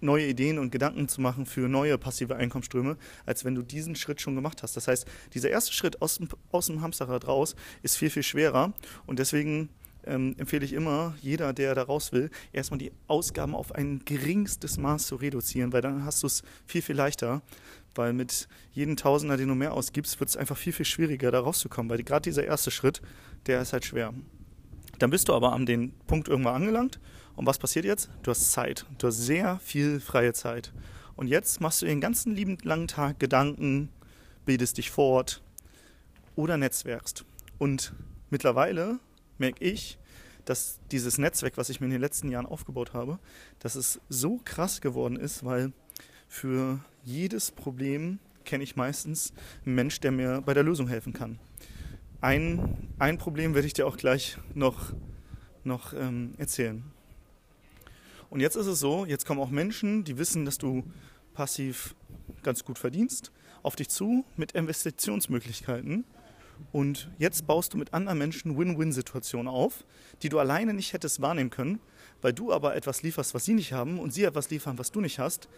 neue 0.00 0.26
Ideen 0.26 0.58
und 0.58 0.70
Gedanken 0.70 1.08
zu 1.08 1.20
machen 1.20 1.46
für 1.46 1.68
neue 1.68 1.98
passive 1.98 2.36
Einkommensströme, 2.36 2.96
als 3.26 3.44
wenn 3.44 3.54
du 3.54 3.62
diesen 3.62 3.96
Schritt 3.96 4.20
schon 4.20 4.34
gemacht 4.34 4.62
hast. 4.62 4.76
Das 4.76 4.86
heißt, 4.86 5.06
dieser 5.32 5.50
erste 5.50 5.72
Schritt 5.72 6.02
aus 6.02 6.18
dem, 6.18 6.28
aus 6.52 6.66
dem 6.66 6.82
Hamsterrad 6.82 7.26
raus 7.26 7.56
ist 7.82 7.96
viel, 7.96 8.10
viel 8.10 8.22
schwerer 8.22 8.74
und 9.06 9.18
deswegen 9.18 9.70
ähm, 10.06 10.34
empfehle 10.38 10.64
ich 10.64 10.72
immer, 10.72 11.14
jeder, 11.20 11.52
der 11.52 11.74
da 11.74 11.82
raus 11.82 12.12
will, 12.12 12.30
erstmal 12.52 12.78
die 12.78 12.92
Ausgaben 13.06 13.54
auf 13.54 13.74
ein 13.74 14.02
geringstes 14.04 14.76
Maß 14.76 15.06
zu 15.06 15.16
reduzieren, 15.16 15.72
weil 15.72 15.80
dann 15.82 16.04
hast 16.04 16.22
du 16.22 16.26
es 16.26 16.42
viel, 16.66 16.82
viel 16.82 16.96
leichter. 16.96 17.42
Weil 17.96 18.12
mit 18.12 18.48
jedem 18.72 18.96
Tausender, 18.96 19.36
den 19.36 19.48
du 19.48 19.54
mehr 19.54 19.72
ausgibst, 19.72 20.18
wird 20.18 20.28
es 20.28 20.36
einfach 20.36 20.56
viel, 20.56 20.72
viel 20.72 20.84
schwieriger, 20.84 21.30
da 21.30 21.40
rauszukommen. 21.40 21.88
Weil 21.88 22.02
gerade 22.02 22.22
dieser 22.22 22.44
erste 22.44 22.72
Schritt, 22.72 23.00
der 23.46 23.62
ist 23.62 23.72
halt 23.72 23.84
schwer. 23.84 24.12
Dann 24.98 25.10
bist 25.10 25.28
du 25.28 25.34
aber 25.34 25.52
an 25.52 25.66
den 25.66 25.92
Punkt 26.06 26.28
irgendwann 26.28 26.56
angelangt. 26.56 27.00
Und 27.36 27.46
was 27.46 27.58
passiert 27.58 27.84
jetzt? 27.84 28.10
Du 28.22 28.30
hast 28.30 28.52
Zeit. 28.52 28.86
Du 28.98 29.06
hast 29.06 29.18
sehr 29.18 29.58
viel 29.58 30.00
freie 30.00 30.32
Zeit. 30.32 30.72
Und 31.16 31.28
jetzt 31.28 31.60
machst 31.60 31.82
du 31.82 31.86
den 31.86 32.00
ganzen 32.00 32.34
lieben 32.34 32.58
langen 32.62 32.88
Tag 32.88 33.18
Gedanken, 33.18 33.88
bildest 34.44 34.78
dich 34.78 34.90
fort 34.90 35.42
oder 36.36 36.56
netzwerkst. 36.56 37.24
Und 37.58 37.92
mittlerweile 38.30 38.98
merke 39.38 39.64
ich, 39.64 39.98
dass 40.44 40.80
dieses 40.90 41.18
Netzwerk, 41.18 41.56
was 41.56 41.70
ich 41.70 41.80
mir 41.80 41.86
in 41.86 41.92
den 41.92 42.00
letzten 42.00 42.28
Jahren 42.28 42.46
aufgebaut 42.46 42.92
habe, 42.92 43.18
dass 43.60 43.76
es 43.76 44.00
so 44.08 44.40
krass 44.44 44.80
geworden 44.80 45.16
ist, 45.16 45.44
weil 45.44 45.72
für 46.28 46.80
jedes 47.04 47.50
Problem 47.50 48.18
kenne 48.44 48.64
ich 48.64 48.76
meistens 48.76 49.32
einen 49.64 49.74
Mensch, 49.74 50.00
der 50.00 50.12
mir 50.12 50.42
bei 50.42 50.52
der 50.52 50.62
Lösung 50.62 50.88
helfen 50.88 51.12
kann. 51.12 51.38
Ein, 52.24 52.88
ein 52.98 53.18
Problem 53.18 53.52
werde 53.52 53.66
ich 53.66 53.74
dir 53.74 53.86
auch 53.86 53.98
gleich 53.98 54.38
noch, 54.54 54.94
noch 55.62 55.92
ähm, 55.92 56.32
erzählen. 56.38 56.82
Und 58.30 58.40
jetzt 58.40 58.56
ist 58.56 58.64
es 58.64 58.80
so, 58.80 59.04
jetzt 59.04 59.26
kommen 59.26 59.42
auch 59.42 59.50
Menschen, 59.50 60.04
die 60.04 60.16
wissen, 60.16 60.46
dass 60.46 60.56
du 60.56 60.84
passiv 61.34 61.94
ganz 62.42 62.64
gut 62.64 62.78
verdienst, 62.78 63.30
auf 63.62 63.76
dich 63.76 63.90
zu 63.90 64.24
mit 64.38 64.52
Investitionsmöglichkeiten. 64.52 66.06
Und 66.72 67.10
jetzt 67.18 67.46
baust 67.46 67.74
du 67.74 67.76
mit 67.76 67.92
anderen 67.92 68.16
Menschen 68.16 68.56
Win-Win-Situationen 68.56 69.48
auf, 69.48 69.84
die 70.22 70.30
du 70.30 70.38
alleine 70.38 70.72
nicht 70.72 70.94
hättest 70.94 71.20
wahrnehmen 71.20 71.50
können, 71.50 71.78
weil 72.22 72.32
du 72.32 72.54
aber 72.54 72.74
etwas 72.74 73.02
lieferst, 73.02 73.34
was 73.34 73.44
sie 73.44 73.52
nicht 73.52 73.74
haben 73.74 73.98
und 73.98 74.14
sie 74.14 74.24
etwas 74.24 74.48
liefern, 74.48 74.78
was 74.78 74.90
du 74.90 75.02
nicht 75.02 75.18
hast, 75.18 75.50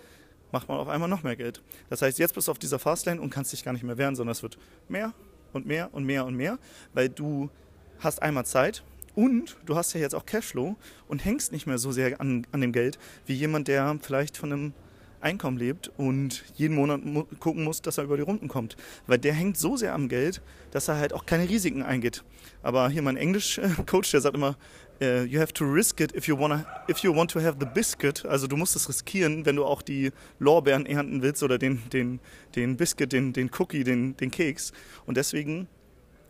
macht 0.50 0.66
man 0.66 0.78
auf 0.78 0.88
einmal 0.88 1.08
noch 1.08 1.22
mehr 1.22 1.36
Geld. 1.36 1.62
Das 1.90 2.02
heißt, 2.02 2.18
jetzt 2.18 2.34
bist 2.34 2.48
du 2.48 2.50
auf 2.50 2.58
dieser 2.58 2.80
Fastlane 2.80 3.20
und 3.20 3.30
kannst 3.30 3.52
dich 3.52 3.62
gar 3.62 3.72
nicht 3.72 3.84
mehr 3.84 3.98
wehren, 3.98 4.16
sondern 4.16 4.32
es 4.32 4.42
wird 4.42 4.58
mehr 4.88 5.14
und 5.52 5.66
mehr 5.66 5.92
und 5.92 6.04
mehr 6.04 6.24
und 6.24 6.34
mehr, 6.34 6.58
weil 6.94 7.08
du 7.08 7.50
hast 7.98 8.22
einmal 8.22 8.46
Zeit 8.46 8.82
und 9.14 9.56
du 9.64 9.76
hast 9.76 9.94
ja 9.94 10.00
jetzt 10.00 10.14
auch 10.14 10.26
Cashflow 10.26 10.76
und 11.08 11.24
hängst 11.24 11.52
nicht 11.52 11.66
mehr 11.66 11.78
so 11.78 11.90
sehr 11.92 12.20
an, 12.20 12.46
an 12.52 12.60
dem 12.60 12.72
Geld 12.72 12.98
wie 13.24 13.34
jemand, 13.34 13.68
der 13.68 13.98
vielleicht 14.02 14.36
von 14.36 14.52
einem 14.52 14.72
Einkommen 15.20 15.58
lebt 15.58 15.90
und 15.96 16.44
jeden 16.54 16.74
Monat 16.74 17.00
gucken 17.40 17.64
muss, 17.64 17.82
dass 17.82 17.98
er 17.98 18.04
über 18.04 18.16
die 18.16 18.22
Runden 18.22 18.48
kommt. 18.48 18.76
Weil 19.06 19.18
der 19.18 19.32
hängt 19.32 19.56
so 19.56 19.76
sehr 19.76 19.94
am 19.94 20.08
Geld, 20.08 20.42
dass 20.70 20.88
er 20.88 20.96
halt 20.96 21.12
auch 21.12 21.26
keine 21.26 21.48
Risiken 21.48 21.82
eingeht. 21.82 22.22
Aber 22.62 22.88
hier 22.88 23.02
mein 23.02 23.16
Englisch-Coach, 23.16 24.10
der 24.10 24.20
sagt 24.20 24.36
immer, 24.36 24.56
uh, 25.00 25.24
you 25.24 25.40
have 25.40 25.52
to 25.52 25.64
risk 25.64 26.00
it 26.00 26.14
if 26.14 26.26
you, 26.28 26.38
wanna, 26.38 26.66
if 26.88 26.98
you 26.98 27.14
want 27.14 27.30
to 27.30 27.40
have 27.40 27.56
the 27.58 27.66
biscuit. 27.66 28.24
Also 28.26 28.46
du 28.46 28.56
musst 28.56 28.76
es 28.76 28.88
riskieren, 28.88 29.44
wenn 29.46 29.56
du 29.56 29.64
auch 29.64 29.82
die 29.82 30.12
Lorbeeren 30.38 30.86
ernten 30.86 31.22
willst 31.22 31.42
oder 31.42 31.58
den, 31.58 31.82
den, 31.90 32.20
den 32.54 32.76
Biscuit, 32.76 33.12
den, 33.12 33.32
den 33.32 33.50
Cookie, 33.58 33.84
den, 33.84 34.16
den 34.16 34.30
Keks. 34.30 34.72
Und 35.06 35.16
deswegen, 35.16 35.68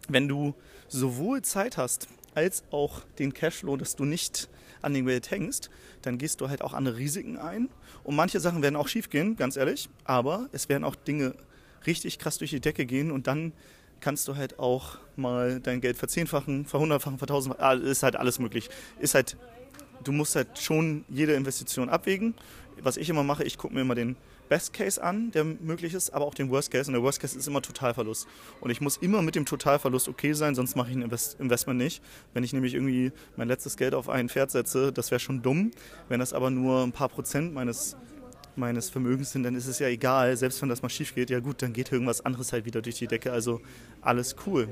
wenn 0.08 0.28
du 0.28 0.54
sowohl 0.88 1.42
Zeit 1.42 1.76
hast, 1.76 2.08
als 2.34 2.64
auch 2.70 3.00
den 3.18 3.32
Cashflow, 3.32 3.76
dass 3.76 3.96
du 3.96 4.04
nicht 4.04 4.48
an 4.82 4.94
dem 4.94 5.06
Geld 5.06 5.30
hängst, 5.30 5.70
dann 6.02 6.18
gehst 6.18 6.40
du 6.40 6.48
halt 6.48 6.62
auch 6.62 6.74
andere 6.74 6.96
Risiken 6.96 7.36
ein. 7.38 7.68
Und 8.04 8.16
manche 8.16 8.40
Sachen 8.40 8.62
werden 8.62 8.76
auch 8.76 8.88
schief 8.88 9.10
gehen, 9.10 9.36
ganz 9.36 9.56
ehrlich. 9.56 9.88
Aber 10.04 10.48
es 10.52 10.68
werden 10.68 10.84
auch 10.84 10.94
Dinge 10.94 11.34
richtig 11.86 12.18
krass 12.18 12.38
durch 12.38 12.50
die 12.50 12.60
Decke 12.60 12.86
gehen 12.86 13.10
und 13.10 13.26
dann 13.26 13.52
kannst 14.00 14.28
du 14.28 14.36
halt 14.36 14.58
auch 14.58 14.98
mal 15.16 15.60
dein 15.60 15.80
Geld 15.80 15.96
verzehnfachen, 15.96 16.66
verhundertfachen, 16.66 17.18
vertausendfachen. 17.18 17.64
Ah, 17.64 17.90
ist 17.90 18.02
halt 18.02 18.16
alles 18.16 18.38
möglich. 18.38 18.68
Ist 19.00 19.14
halt, 19.14 19.36
du 20.04 20.12
musst 20.12 20.36
halt 20.36 20.58
schon 20.58 21.04
jede 21.08 21.34
Investition 21.34 21.88
abwägen. 21.88 22.34
Was 22.82 22.96
ich 22.98 23.08
immer 23.08 23.22
mache, 23.22 23.44
ich 23.44 23.56
gucke 23.56 23.74
mir 23.74 23.80
immer 23.80 23.94
den 23.94 24.16
Best 24.48 24.72
Case 24.72 25.02
an, 25.02 25.30
der 25.32 25.44
möglich 25.44 25.94
ist, 25.94 26.10
aber 26.10 26.24
auch 26.24 26.34
den 26.34 26.50
Worst 26.50 26.70
Case. 26.70 26.88
Und 26.88 26.94
der 26.94 27.02
Worst 27.02 27.20
Case 27.20 27.38
ist 27.38 27.46
immer 27.46 27.62
Totalverlust. 27.62 28.26
Und 28.60 28.70
ich 28.70 28.80
muss 28.80 28.96
immer 28.96 29.22
mit 29.22 29.34
dem 29.34 29.46
Totalverlust 29.46 30.08
okay 30.08 30.32
sein, 30.32 30.54
sonst 30.54 30.76
mache 30.76 30.90
ich 30.90 30.96
ein 30.96 31.02
Invest 31.02 31.38
Investment 31.40 31.78
nicht. 31.78 32.02
Wenn 32.34 32.44
ich 32.44 32.52
nämlich 32.52 32.74
irgendwie 32.74 33.12
mein 33.36 33.48
letztes 33.48 33.76
Geld 33.76 33.94
auf 33.94 34.08
ein 34.08 34.28
Pferd 34.28 34.50
setze, 34.50 34.92
das 34.92 35.10
wäre 35.10 35.20
schon 35.20 35.42
dumm. 35.42 35.70
Wenn 36.08 36.20
das 36.20 36.32
aber 36.32 36.50
nur 36.50 36.82
ein 36.82 36.92
paar 36.92 37.08
Prozent 37.08 37.54
meines 37.54 37.96
meines 38.56 38.88
Vermögens 38.88 39.32
sind, 39.32 39.42
dann 39.42 39.54
ist 39.54 39.66
es 39.66 39.78
ja 39.78 39.88
egal, 39.88 40.34
selbst 40.36 40.62
wenn 40.62 40.70
das 40.70 40.80
mal 40.80 40.88
schief 40.88 41.14
geht, 41.14 41.28
ja 41.28 41.40
gut, 41.40 41.60
dann 41.60 41.74
geht 41.74 41.92
irgendwas 41.92 42.24
anderes 42.24 42.54
halt 42.54 42.64
wieder 42.64 42.80
durch 42.80 42.96
die 42.96 43.06
Decke, 43.06 43.30
also 43.30 43.60
alles 44.00 44.34
cool. 44.46 44.66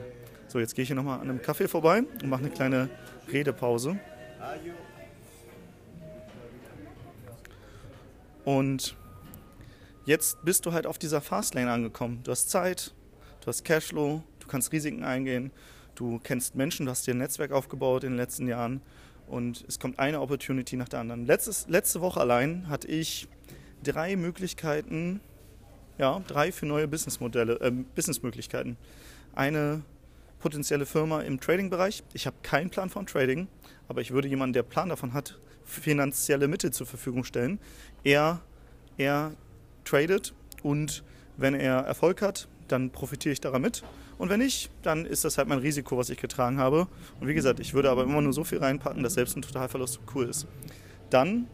So, 0.49 0.59
jetzt 0.59 0.75
gehe 0.75 0.83
ich 0.85 0.89
hier 0.89 0.97
nochmal 0.97 1.21
an 1.21 1.29
einem 1.29 1.43
Kaffee 1.43 1.69
vorbei 1.69 2.03
und 2.23 2.29
mache 2.29 2.41
eine 2.41 2.51
kleine 2.51 2.89
Redepause. 3.31 3.99
Und 8.45 8.97
Jetzt 10.07 10.45
bist 10.45 10.67
du 10.67 10.73
halt 10.73 10.87
auf 10.87 10.99
dieser 10.99 11.23
Fastlane 11.23 11.71
angekommen. 11.71 12.21
Du 12.25 12.31
hast 12.31 12.51
Zeit, 12.51 12.93
du 13.41 13.47
hast 13.47 13.65
Cashflow, 13.65 14.23
du 14.39 14.47
kannst 14.47 14.71
Risiken 14.71 15.03
eingehen, 15.03 15.51
du 15.95 16.21
kennst 16.23 16.55
Menschen, 16.55 16.85
du 16.85 16.91
hast 16.91 17.07
dir 17.07 17.15
ein 17.15 17.19
Netzwerk 17.19 17.53
aufgebaut 17.53 18.05
in 18.05 18.11
den 18.11 18.19
letzten 18.19 18.47
Jahren 18.47 18.83
und 19.27 19.65
es 19.67 19.79
kommt 19.79 19.99
eine 19.99 20.21
Opportunity 20.21 20.77
nach 20.77 20.91
der 20.91 21.01
anderen. 21.01 21.25
Letztes, 21.25 21.69
letzte 21.69 22.03
Woche 22.03 22.21
allein 22.21 22.69
hatte 22.69 22.87
ich 22.89 23.29
drei 23.83 24.17
Möglichkeiten, 24.17 25.21
ja, 25.97 26.23
drei 26.27 26.53
für 26.53 26.67
neue 26.67 26.87
Businessmodelle, 26.87 27.59
äh, 27.61 27.71
Businessmöglichkeiten. 27.71 28.77
Eine 29.35 29.85
potenzielle 30.39 30.85
Firma 30.85 31.23
im 31.23 31.41
Trading-Bereich. 31.41 32.03
Ich 32.13 32.27
habe 32.27 32.37
keinen 32.43 32.69
Plan 32.69 32.91
von 32.91 33.07
Trading, 33.07 33.49
aber 33.89 34.03
ich 34.03 34.11
würde 34.11 34.29
jemanden, 34.29 34.53
der 34.53 34.65
Plan 34.65 34.91
davon 34.91 35.15
hat, 35.15 35.39
finanzielle 35.65 36.47
Mittel 36.47 36.75
zur 36.75 36.87
Verfügung 36.87 37.25
stellen. 37.25 37.59
Er, 38.03 38.43
er 38.99 39.33
tradet 39.85 40.35
und 40.63 41.05
wenn 41.37 41.55
er 41.55 41.79
Erfolg 41.79 42.23
hat, 42.23 42.49
dann 42.69 42.91
profitiere 42.91 43.33
ich 43.33 43.41
daran 43.41 43.63
mit. 43.63 43.83
Und 44.19 44.29
wenn 44.31 44.41
nicht, 44.41 44.71
dann 44.83 45.07
ist 45.07 45.25
das 45.25 45.39
halt 45.39 45.49
mein 45.49 45.59
Risiko, 45.59 45.99
was 45.99 46.09
ich 46.09 46.19
getragen 46.19 46.59
habe. 46.59 46.87
Und 47.21 47.27
wie 47.27 47.35
gesagt, 47.35 47.59
ich 47.59 47.75
würde 47.75 47.91
aber 47.91 48.05
immer 48.05 48.21
nur 48.21 48.33
so 48.33 48.45
viel 48.45 48.59
reinpacken, 48.59 49.03
dass 49.03 49.15
selbst 49.15 49.37
ein 49.37 49.43
Totalverlust 49.43 50.01
cool 50.15 50.29
ist. 50.29 50.47
Dann 51.11 51.49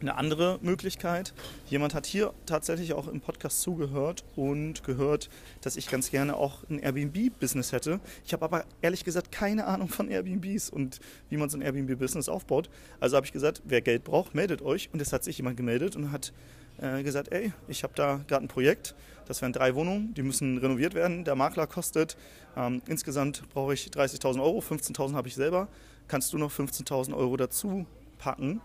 eine 0.00 0.16
andere 0.16 0.58
Möglichkeit. 0.62 1.34
Jemand 1.66 1.94
hat 1.94 2.06
hier 2.06 2.32
tatsächlich 2.46 2.92
auch 2.92 3.08
im 3.08 3.20
Podcast 3.20 3.62
zugehört 3.62 4.24
und 4.36 4.84
gehört, 4.84 5.28
dass 5.60 5.76
ich 5.76 5.88
ganz 5.90 6.10
gerne 6.10 6.36
auch 6.36 6.62
ein 6.70 6.78
Airbnb-Business 6.78 7.72
hätte. 7.72 8.00
Ich 8.24 8.32
habe 8.32 8.44
aber 8.44 8.64
ehrlich 8.80 9.04
gesagt 9.04 9.32
keine 9.32 9.66
Ahnung 9.66 9.88
von 9.88 10.08
Airbnbs 10.08 10.70
und 10.70 11.00
wie 11.30 11.36
man 11.36 11.48
so 11.48 11.58
ein 11.58 11.62
Airbnb-Business 11.62 12.28
aufbaut. 12.28 12.70
Also 13.00 13.16
habe 13.16 13.26
ich 13.26 13.32
gesagt, 13.32 13.62
wer 13.64 13.80
Geld 13.80 14.04
braucht, 14.04 14.34
meldet 14.34 14.62
euch. 14.62 14.88
Und 14.92 15.02
es 15.02 15.12
hat 15.12 15.24
sich 15.24 15.38
jemand 15.38 15.56
gemeldet 15.56 15.96
und 15.96 16.12
hat 16.12 16.32
äh, 16.80 17.02
gesagt, 17.02 17.32
ey, 17.32 17.52
ich 17.68 17.82
habe 17.82 17.92
da 17.96 18.20
gerade 18.26 18.44
ein 18.44 18.48
Projekt, 18.48 18.94
das 19.26 19.42
wären 19.42 19.52
drei 19.52 19.74
Wohnungen, 19.74 20.14
die 20.14 20.22
müssen 20.22 20.58
renoviert 20.58 20.94
werden. 20.94 21.24
Der 21.24 21.34
Makler 21.34 21.66
kostet 21.66 22.16
ähm, 22.56 22.82
insgesamt 22.86 23.48
brauche 23.50 23.74
ich 23.74 23.88
30.000 23.88 24.42
Euro, 24.42 24.60
15.000 24.60 25.14
habe 25.14 25.28
ich 25.28 25.34
selber. 25.34 25.68
Kannst 26.08 26.32
du 26.32 26.38
noch 26.38 26.50
15.000 26.50 27.14
Euro 27.14 27.36
dazu 27.36 27.86
packen? 28.18 28.60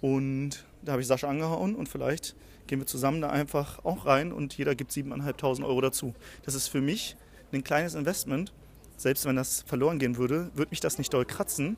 Und 0.00 0.64
da 0.82 0.92
habe 0.92 1.02
ich 1.02 1.08
Sascha 1.08 1.28
angehauen 1.28 1.76
und 1.76 1.88
vielleicht 1.88 2.34
gehen 2.66 2.80
wir 2.80 2.86
zusammen 2.86 3.20
da 3.20 3.30
einfach 3.30 3.84
auch 3.84 4.06
rein 4.06 4.32
und 4.32 4.56
jeder 4.56 4.74
gibt 4.74 4.90
7.500 4.90 5.64
Euro 5.64 5.80
dazu. 5.80 6.14
Das 6.42 6.54
ist 6.54 6.68
für 6.68 6.80
mich 6.80 7.16
ein 7.52 7.64
kleines 7.64 7.94
Investment. 7.94 8.52
Selbst 8.96 9.24
wenn 9.24 9.36
das 9.36 9.62
verloren 9.62 9.98
gehen 9.98 10.16
würde, 10.16 10.50
würde 10.54 10.70
mich 10.70 10.80
das 10.80 10.98
nicht 10.98 11.12
doll 11.14 11.24
kratzen, 11.24 11.76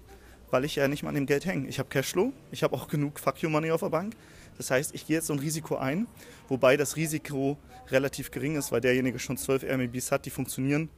weil 0.51 0.65
ich 0.65 0.77
ja 0.77 0.89
nicht 0.89 1.03
mal 1.03 1.11
an 1.11 1.15
dem 1.15 1.27
Geld 1.27 1.47
hänge. 1.47 1.69
Ich 1.69 1.79
habe 1.79 1.89
Cashflow, 1.89 2.33
ich 2.51 2.63
habe 2.63 2.75
auch 2.75 2.89
genug 2.89 3.19
Fuck 3.19 3.43
You 3.43 3.51
Money 3.51 3.71
auf 3.71 3.81
der 3.81 3.91
Bank. 3.91 4.15
Das 4.57 4.71
heißt, 4.71 4.95
ich 4.95 5.07
gehe 5.07 5.17
jetzt 5.17 5.27
so 5.27 5.33
ein 5.33 5.39
Risiko 5.39 5.77
ein, 5.77 6.07
wobei 6.49 6.77
das 6.77 6.97
Risiko 6.97 7.59
relativ 7.89 8.31
gering 8.31 8.57
ist, 8.57 8.73
weil 8.73 8.81
derjenige 8.81 9.19
schon 9.19 9.37
zwölf 9.37 9.63
Airbnbs 9.63 10.13
hat, 10.13 10.27
die 10.27 10.31
funktionieren 10.31 10.89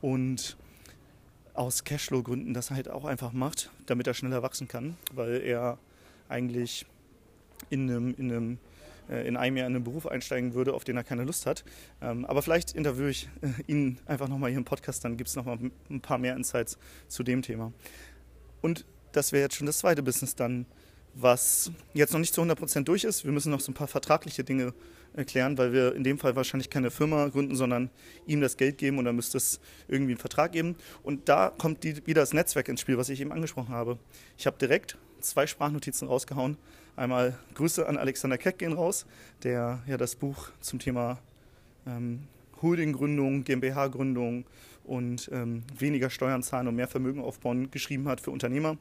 und 0.00 0.56
aus 1.54 1.84
Cashflow-Gründen 1.84 2.52
das 2.54 2.70
halt 2.70 2.90
auch 2.90 3.04
einfach 3.04 3.32
macht, 3.32 3.70
damit 3.86 4.06
er 4.06 4.14
schneller 4.14 4.42
wachsen 4.42 4.68
kann, 4.68 4.96
weil 5.12 5.40
er 5.40 5.78
eigentlich 6.28 6.86
in 7.70 7.90
einem, 7.90 8.14
in 8.18 8.30
einem 8.30 8.58
äh, 9.08 9.26
in 9.26 9.36
einem 9.36 9.56
Jahr 9.56 9.66
in 9.66 9.74
einen 9.74 9.84
Beruf 9.84 10.06
einsteigen 10.06 10.54
würde, 10.54 10.74
auf 10.74 10.84
den 10.84 10.96
er 10.96 11.04
keine 11.04 11.24
Lust 11.24 11.46
hat. 11.46 11.64
Ähm, 12.00 12.24
aber 12.24 12.42
vielleicht 12.42 12.72
interviewe 12.72 13.10
ich 13.10 13.28
äh, 13.40 13.48
ihn 13.66 13.98
einfach 14.06 14.28
nochmal 14.28 14.50
hier 14.50 14.58
im 14.58 14.64
Podcast, 14.64 15.04
dann 15.04 15.16
gibt 15.16 15.28
es 15.28 15.36
nochmal 15.36 15.58
ein 15.90 16.00
paar 16.00 16.18
mehr 16.18 16.34
Insights 16.36 16.78
zu 17.08 17.22
dem 17.22 17.42
Thema. 17.42 17.72
Und 18.62 18.84
das 19.12 19.32
wäre 19.32 19.44
jetzt 19.44 19.56
schon 19.56 19.66
das 19.66 19.78
zweite 19.78 20.02
Business 20.02 20.34
dann, 20.34 20.66
was 21.18 21.70
jetzt 21.94 22.12
noch 22.12 22.20
nicht 22.20 22.34
zu 22.34 22.42
100% 22.42 22.84
durch 22.84 23.04
ist. 23.04 23.24
Wir 23.24 23.32
müssen 23.32 23.50
noch 23.50 23.60
so 23.60 23.72
ein 23.72 23.74
paar 23.74 23.88
vertragliche 23.88 24.44
Dinge 24.44 24.74
erklären, 25.14 25.56
weil 25.56 25.72
wir 25.72 25.94
in 25.94 26.04
dem 26.04 26.18
Fall 26.18 26.36
wahrscheinlich 26.36 26.68
keine 26.68 26.90
Firma 26.90 27.28
gründen, 27.28 27.56
sondern 27.56 27.90
ihm 28.26 28.40
das 28.40 28.56
Geld 28.56 28.78
geben 28.78 28.98
und 28.98 29.06
dann 29.06 29.16
müsste 29.16 29.38
es 29.38 29.60
irgendwie 29.88 30.12
einen 30.12 30.20
Vertrag 30.20 30.52
geben. 30.52 30.76
Und 31.02 31.28
da 31.28 31.52
kommt 31.56 31.84
die, 31.84 32.06
wieder 32.06 32.20
das 32.20 32.34
Netzwerk 32.34 32.68
ins 32.68 32.80
Spiel, 32.80 32.98
was 32.98 33.08
ich 33.08 33.20
eben 33.20 33.32
angesprochen 33.32 33.70
habe. 33.70 33.98
Ich 34.36 34.46
habe 34.46 34.58
direkt 34.58 34.98
zwei 35.20 35.46
Sprachnotizen 35.46 36.06
rausgehauen. 36.06 36.58
Einmal 36.96 37.38
Grüße 37.54 37.86
an 37.86 37.96
Alexander 37.96 38.38
Keck 38.38 38.58
gehen 38.58 38.72
raus, 38.72 39.06
der 39.42 39.82
ja 39.86 39.96
das 39.96 40.16
Buch 40.16 40.50
zum 40.60 40.78
Thema 40.78 41.18
ähm, 41.86 42.24
Holding-Gründung, 42.62 43.44
GmbH-Gründung 43.44 44.44
und 44.84 45.30
ähm, 45.32 45.62
weniger 45.78 46.10
Steuern 46.10 46.42
zahlen 46.42 46.68
und 46.68 46.76
mehr 46.76 46.88
Vermögen 46.88 47.20
aufbauen 47.20 47.70
geschrieben 47.70 48.08
hat 48.08 48.20
für 48.20 48.30
Unternehmer, 48.30 48.76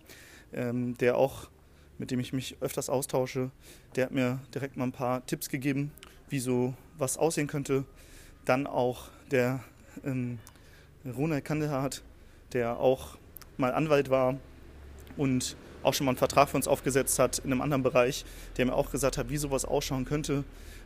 ähm, 0.54 0.98
der 0.98 1.18
auch 1.18 1.50
mit 1.98 2.12
dem 2.12 2.20
ich 2.20 2.34
mich 2.34 2.58
öfters 2.62 2.90
austausche, 2.90 3.52
der 3.96 4.06
hat 4.06 4.12
mir 4.12 4.40
direkt 4.54 4.78
mal 4.78 4.86
ein 4.86 4.92
paar 4.92 5.26
Tipps 5.26 5.50
gegeben, 5.50 5.92
wie 6.30 6.40
so 6.40 6.74
was 6.98 7.18
aussehen 7.18 7.48
könnte. 7.48 7.86
Dann 8.46 8.68
auch 8.68 9.10
der 9.32 9.64
ähm, 10.04 10.40
Ronald 11.06 11.46
Kandelhardt, 11.46 12.04
der 12.54 12.80
auch 12.80 13.18
mal 13.58 13.74
Anwalt 13.74 14.10
war 14.10 14.38
und 15.18 15.56
auch 15.84 15.94
schon 15.94 16.06
mal 16.06 16.12
einen 16.12 16.18
Vertrag 16.18 16.50
für 16.50 16.58
uns 16.58 16.68
aufgesetzt 16.68 17.20
hat 17.20 17.40
in 17.40 17.52
einem 17.52 17.62
anderen 17.62 17.84
Bereich, 17.84 18.26
der 18.58 18.66
mir 18.66 18.74
auch 18.74 18.92
gesagt 18.92 19.18
hat, 19.18 19.30
wie 19.30 19.38
sowas 19.38 19.66
ausschauen 19.66 20.06
könnte. 20.06 20.44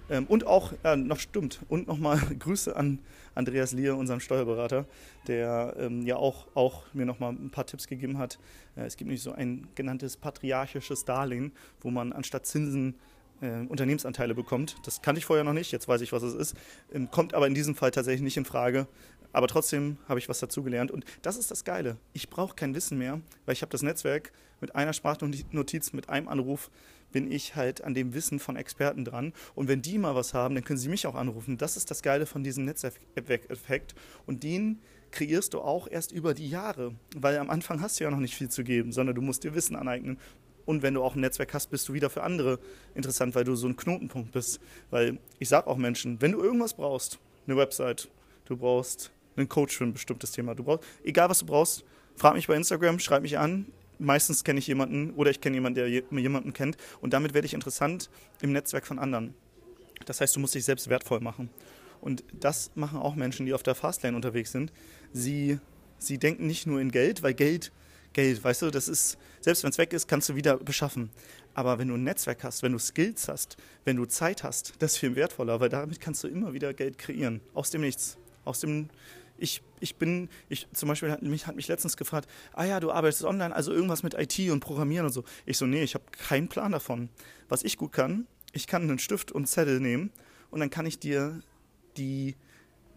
Ähm, 0.10 0.26
und 0.26 0.46
auch, 0.48 0.74
ja, 0.84 0.96
noch 0.96 1.20
stimmt, 1.20 1.60
und 1.70 1.88
nochmal 1.88 2.20
Grüße 2.40 2.76
an 2.76 3.00
Andreas 3.36 3.72
Lier, 3.72 3.96
unserem 3.96 4.20
Steuerberater, 4.20 4.86
der 5.28 5.76
ähm, 5.80 6.06
ja 6.06 6.18
auch, 6.18 6.48
auch 6.56 6.84
mir 6.94 7.06
nochmal 7.06 7.32
ein 7.34 7.52
paar 7.52 7.66
Tipps 7.66 7.88
gegeben 7.88 8.18
hat. 8.18 8.40
Äh, 8.76 8.82
es 8.82 8.98
gibt 8.98 9.08
nämlich 9.08 9.24
so 9.24 9.32
ein 9.32 9.68
genanntes 9.76 10.18
patriarchisches 10.18 11.06
Darlehen, 11.06 11.52
wo 11.82 11.92
man 11.92 12.12
anstatt 12.12 12.46
Zinsen 12.46 12.96
äh, 13.42 13.66
Unternehmensanteile 13.68 14.36
bekommt. 14.36 14.76
Das 14.84 15.02
kannte 15.02 15.20
ich 15.20 15.26
vorher 15.26 15.44
noch 15.44 15.54
nicht, 15.54 15.72
jetzt 15.72 15.88
weiß 15.88 16.02
ich, 16.02 16.12
was 16.12 16.24
es 16.24 16.34
ist. 16.34 16.56
Ähm, 16.94 17.10
kommt 17.12 17.34
aber 17.34 17.48
in 17.48 17.54
diesem 17.54 17.76
Fall 17.76 17.92
tatsächlich 17.92 18.22
nicht 18.22 18.38
in 18.38 18.46
Frage. 18.46 18.88
Aber 19.32 19.48
trotzdem 19.48 19.98
habe 20.08 20.20
ich 20.20 20.28
was 20.28 20.40
dazugelernt. 20.40 20.92
Und 20.92 21.06
das 21.22 21.38
ist 21.38 21.52
das 21.52 21.64
Geile. 21.64 21.98
Ich 22.14 22.30
brauche 22.30 22.56
kein 22.56 22.74
Wissen 22.74 22.98
mehr, 22.98 23.22
weil 23.46 23.54
ich 23.54 23.62
habe 23.62 23.72
das 23.72 23.84
Netzwerk 23.84 24.32
mit 24.60 24.76
einer 24.76 24.94
Sprachnotiz, 24.94 25.94
mit 25.94 26.10
einem 26.10 26.28
Anruf 26.28 26.72
bin 27.12 27.32
ich 27.32 27.56
halt 27.56 27.84
an 27.84 27.94
dem 27.94 28.14
Wissen 28.14 28.40
von 28.40 28.56
Experten 28.56 29.06
dran. 29.06 29.34
Und 29.56 29.68
wenn 29.68 29.82
die 29.82 29.98
mal 29.98 30.16
was 30.16 30.34
haben, 30.34 30.56
dann 30.56 30.64
können 30.64 30.80
sie 30.80 30.90
mich 30.90 31.08
auch 31.08 31.16
anrufen. 31.16 31.58
Das 31.58 31.78
ist 31.78 31.92
das 31.92 32.02
Geile 32.02 32.26
von 32.26 32.44
diesem 32.44 32.66
Netzwerkeffekt. 32.66 33.96
Und 34.26 34.44
den 34.44 34.80
kreierst 35.12 35.54
du 35.54 35.62
auch 35.62 35.88
erst 35.88 36.12
über 36.12 36.34
die 36.34 36.50
Jahre, 36.50 36.94
weil 37.16 37.38
am 37.38 37.50
Anfang 37.50 37.82
hast 37.82 38.00
du 38.00 38.04
ja 38.04 38.12
noch 38.12 38.20
nicht 38.20 38.36
viel 38.36 38.50
zu 38.50 38.64
geben, 38.64 38.92
sondern 38.92 39.16
du 39.16 39.22
musst 39.22 39.44
dir 39.44 39.56
Wissen 39.56 39.76
aneignen. 39.76 40.20
Und 40.66 40.84
wenn 40.84 40.94
du 40.94 41.02
auch 41.02 41.16
ein 41.16 41.22
Netzwerk 41.22 41.54
hast, 41.54 41.72
bist 41.72 41.90
du 41.90 41.94
wieder 41.94 42.12
für 42.12 42.22
andere 42.22 42.60
interessant, 42.94 43.34
weil 43.34 43.44
du 43.44 43.56
so 43.56 43.68
ein 43.68 43.76
Knotenpunkt 43.76 44.32
bist. 44.32 44.60
Weil 44.92 45.18
ich 45.40 45.50
sage 45.50 45.66
auch 45.68 45.78
Menschen, 45.78 46.22
wenn 46.22 46.32
du 46.34 46.40
irgendwas 46.44 46.76
brauchst, 46.76 47.18
eine 47.48 47.58
Website, 47.58 48.08
du 48.46 48.56
brauchst 48.56 49.12
einen 49.36 49.50
Coach 49.50 49.78
für 49.78 49.86
ein 49.86 49.94
bestimmtes 49.94 50.32
Thema, 50.32 50.54
du 50.54 50.64
brauchst, 50.64 50.84
egal 51.04 51.30
was 51.30 51.40
du 51.40 51.48
brauchst, 51.48 51.84
frag 52.16 52.36
mich 52.36 52.48
bei 52.48 52.56
Instagram, 52.56 53.00
schreib 53.00 53.24
mich 53.24 53.40
an, 53.40 53.66
meistens 54.00 54.44
kenne 54.44 54.60
ich 54.60 54.68
jemanden 54.68 55.12
oder 55.12 55.30
ich 55.30 55.42
kenne 55.42 55.56
jemanden, 55.56 55.76
der 55.76 55.88
jemanden 55.88 56.54
kennt 56.54 56.78
und 57.02 57.14
damit 57.14 57.34
werde 57.34 57.46
ich 57.46 57.54
interessant 57.54 58.10
im 58.42 58.52
Netzwerk 58.52 58.88
von 58.88 58.98
anderen. 58.98 59.36
Das 60.06 60.22
heißt, 60.22 60.36
du 60.36 60.40
musst 60.40 60.56
dich 60.56 60.66
selbst 60.66 60.90
wertvoll 60.90 61.20
machen. 61.20 61.50
Und 62.02 62.24
das 62.34 62.72
machen 62.76 63.00
auch 63.00 63.16
Menschen, 63.16 63.46
die 63.46 63.54
auf 63.54 63.64
der 63.64 63.76
Fastlane 63.76 64.16
unterwegs 64.16 64.52
sind. 64.52 64.72
Sie, 65.12 65.60
sie 65.98 66.18
denken 66.18 66.48
nicht 66.48 66.66
nur 66.66 66.80
in 66.80 66.92
Geld, 66.92 67.24
weil 67.24 67.34
Geld, 67.34 67.72
Geld, 68.14 68.44
weißt 68.44 68.64
du, 68.64 68.72
das 68.72 68.88
ist, 68.88 69.18
selbst 69.42 69.64
wenn 69.64 69.72
es 69.72 69.78
weg 69.78 69.94
ist, 69.94 70.08
kannst 70.08 70.30
du 70.30 70.36
wieder 70.36 70.58
beschaffen. 70.58 71.10
Aber 71.54 71.78
wenn 71.78 71.90
du 71.90 71.96
ein 71.96 72.04
Netzwerk 72.04 72.44
hast, 72.44 72.64
wenn 72.64 72.72
du 72.72 72.80
Skills 72.80 73.28
hast, 73.28 73.58
wenn 73.84 73.98
du 73.98 74.06
Zeit 74.06 74.44
hast, 74.44 74.74
das 74.80 74.94
ist 74.94 74.98
viel 74.98 75.16
wertvoller, 75.16 75.60
weil 75.60 75.70
damit 75.70 76.00
kannst 76.00 76.24
du 76.24 76.28
immer 76.28 76.54
wieder 76.54 76.74
Geld 76.74 76.98
kreieren. 76.98 77.42
Aus 77.54 77.70
dem 77.70 77.82
Nichts. 77.82 78.18
Aus 78.46 78.62
dem, 78.62 78.90
ich, 79.42 79.62
ich 79.80 79.96
bin, 79.96 80.30
ich 80.50 80.68
zum 80.74 80.90
Beispiel 80.90 81.12
hat 81.12 81.22
mich, 81.22 81.48
hat 81.48 81.56
mich 81.56 81.68
letztens 81.68 81.98
gefragt, 81.98 82.30
ah 82.54 82.66
ja, 82.66 82.80
du 82.80 82.92
arbeitest 82.92 83.24
online, 83.24 83.56
also 83.56 83.72
irgendwas 83.72 84.04
mit 84.04 84.14
IT 84.14 84.52
und 84.52 84.60
Programmieren 84.60 85.06
und 85.06 85.14
so. 85.14 85.24
Ich 85.46 85.58
so, 85.58 85.66
nee, 85.66 85.84
ich 85.84 85.94
habe 85.96 86.06
keinen 86.12 86.48
Plan 86.48 86.72
davon. 86.72 87.10
Was 87.48 87.64
ich 87.64 87.78
gut 87.78 87.92
kann, 87.92 88.28
ich 88.54 88.68
kann 88.68 88.84
einen 88.84 89.00
Stift 89.00 89.32
und 89.32 89.48
Zettel 89.48 89.80
nehmen 89.80 90.12
und 90.52 90.60
dann 90.60 90.70
kann 90.70 90.86
ich 90.86 91.00
dir 91.00 91.42
die, 91.98 92.36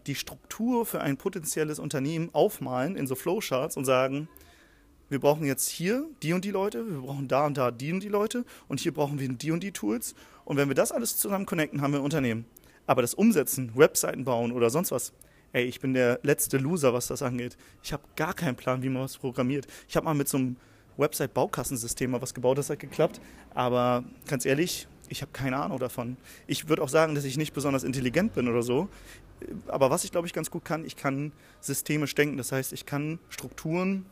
die 0.07 0.15
Struktur 0.15 0.85
für 0.85 1.01
ein 1.01 1.17
potenzielles 1.17 1.79
Unternehmen 1.79 2.29
aufmalen 2.33 2.95
in 2.95 3.07
so 3.07 3.15
Flowcharts 3.15 3.77
und 3.77 3.85
sagen, 3.85 4.27
wir 5.09 5.19
brauchen 5.19 5.45
jetzt 5.45 5.69
hier 5.69 6.07
die 6.23 6.33
und 6.33 6.43
die 6.45 6.51
Leute, 6.51 6.89
wir 6.89 7.01
brauchen 7.01 7.27
da 7.27 7.45
und 7.45 7.57
da 7.57 7.71
die 7.71 7.91
und 7.93 8.01
die 8.01 8.09
Leute 8.09 8.45
und 8.67 8.79
hier 8.79 8.93
brauchen 8.93 9.19
wir 9.19 9.29
die 9.29 9.51
und 9.51 9.61
die 9.61 9.71
Tools. 9.71 10.15
Und 10.45 10.57
wenn 10.57 10.69
wir 10.69 10.75
das 10.75 10.91
alles 10.91 11.17
zusammen 11.17 11.45
connecten, 11.45 11.81
haben 11.81 11.93
wir 11.93 11.99
ein 11.99 12.05
Unternehmen. 12.05 12.45
Aber 12.87 13.01
das 13.01 13.13
Umsetzen, 13.13 13.71
Webseiten 13.75 14.25
bauen 14.25 14.51
oder 14.51 14.69
sonst 14.69 14.91
was, 14.91 15.13
ey, 15.53 15.63
ich 15.65 15.79
bin 15.79 15.93
der 15.93 16.19
letzte 16.23 16.57
Loser, 16.57 16.93
was 16.93 17.07
das 17.07 17.21
angeht. 17.21 17.55
Ich 17.81 17.93
habe 17.93 18.03
gar 18.15 18.33
keinen 18.33 18.55
Plan, 18.55 18.83
wie 18.83 18.89
man 18.89 19.03
was 19.03 19.17
programmiert. 19.17 19.67
Ich 19.87 19.95
habe 19.95 20.05
mal 20.05 20.13
mit 20.13 20.27
so 20.27 20.37
einem 20.37 20.57
Website-Baukassensystem 20.97 22.11
mal 22.11 22.21
was 22.21 22.33
gebaut, 22.33 22.57
das 22.57 22.69
hat 22.69 22.79
geklappt. 22.79 23.21
Aber 23.53 24.03
ganz 24.27 24.45
ehrlich, 24.45 24.87
ich 25.09 25.21
habe 25.21 25.31
keine 25.31 25.57
Ahnung 25.57 25.79
davon. 25.79 26.17
Ich 26.47 26.67
würde 26.69 26.81
auch 26.81 26.89
sagen, 26.89 27.15
dass 27.15 27.23
ich 27.23 27.37
nicht 27.37 27.53
besonders 27.53 27.83
intelligent 27.83 28.33
bin 28.33 28.47
oder 28.47 28.63
so. 28.63 28.89
Aber 29.67 29.89
was 29.89 30.03
ich 30.03 30.11
glaube 30.11 30.27
ich 30.27 30.33
ganz 30.33 30.49
gut 30.49 30.65
kann, 30.65 30.85
ich 30.85 30.95
kann 30.95 31.31
systemisch 31.61 32.15
denken. 32.15 32.37
Das 32.37 32.51
heißt, 32.51 32.73
ich 32.73 32.85
kann 32.85 33.19
Strukturen 33.29 34.05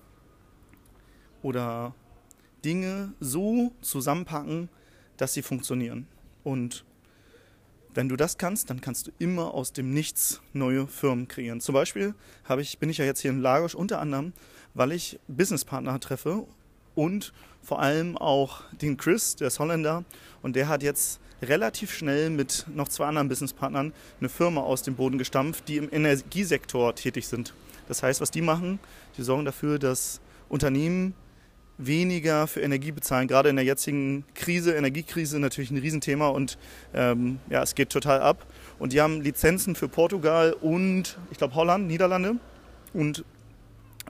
oder 1.41 1.95
Dinge 2.63 3.13
so 3.19 3.71
zusammenpacken, 3.81 4.69
dass 5.17 5.33
sie 5.33 5.41
funktionieren. 5.41 6.07
Und 6.43 6.85
wenn 7.93 8.09
du 8.09 8.15
das 8.15 8.37
kannst, 8.37 8.69
dann 8.69 8.81
kannst 8.81 9.07
du 9.07 9.11
immer 9.19 9.53
aus 9.53 9.73
dem 9.73 9.93
Nichts 9.93 10.41
neue 10.53 10.87
Firmen 10.87 11.27
kreieren. 11.27 11.61
Zum 11.61 11.73
Beispiel 11.73 12.15
ich, 12.59 12.79
bin 12.79 12.89
ich 12.89 12.97
ja 12.97 13.05
jetzt 13.05 13.21
hier 13.21 13.31
in 13.31 13.39
Lagos 13.39 13.75
unter 13.75 13.99
anderem, 13.99 14.33
weil 14.73 14.91
ich 14.91 15.19
Businesspartner 15.27 15.99
treffe 15.99 16.45
und 16.95 17.33
vor 17.61 17.79
allem 17.79 18.17
auch 18.17 18.63
den 18.71 18.97
Chris, 18.97 19.35
der 19.35 19.47
ist 19.47 19.59
Holländer, 19.59 20.03
und 20.41 20.55
der 20.55 20.67
hat 20.67 20.83
jetzt 20.83 21.19
relativ 21.41 21.93
schnell 21.93 22.29
mit 22.29 22.65
noch 22.73 22.87
zwei 22.87 23.05
anderen 23.05 23.29
Businesspartnern 23.29 23.93
eine 24.19 24.29
Firma 24.29 24.61
aus 24.61 24.83
dem 24.83 24.95
Boden 24.95 25.17
gestampft, 25.17 25.67
die 25.67 25.77
im 25.77 25.91
Energiesektor 25.91 26.95
tätig 26.95 27.27
sind. 27.27 27.53
Das 27.87 28.03
heißt, 28.03 28.21
was 28.21 28.31
die 28.31 28.41
machen, 28.41 28.79
die 29.17 29.23
sorgen 29.23 29.45
dafür, 29.45 29.79
dass 29.79 30.21
Unternehmen 30.49 31.13
weniger 31.85 32.47
für 32.47 32.61
Energie 32.61 32.91
bezahlen. 32.91 33.27
Gerade 33.27 33.49
in 33.49 33.55
der 33.55 33.65
jetzigen 33.65 34.25
Krise, 34.33 34.73
Energiekrise 34.73 35.39
natürlich 35.39 35.71
ein 35.71 35.77
Riesenthema 35.77 36.27
und 36.29 36.57
ähm, 36.93 37.39
ja, 37.49 37.61
es 37.63 37.75
geht 37.75 37.89
total 37.89 38.21
ab. 38.21 38.45
Und 38.79 38.93
die 38.93 39.01
haben 39.01 39.21
Lizenzen 39.21 39.75
für 39.75 39.87
Portugal 39.87 40.53
und 40.53 41.17
ich 41.31 41.37
glaube 41.37 41.55
Holland, 41.55 41.87
Niederlande 41.87 42.35
und 42.93 43.23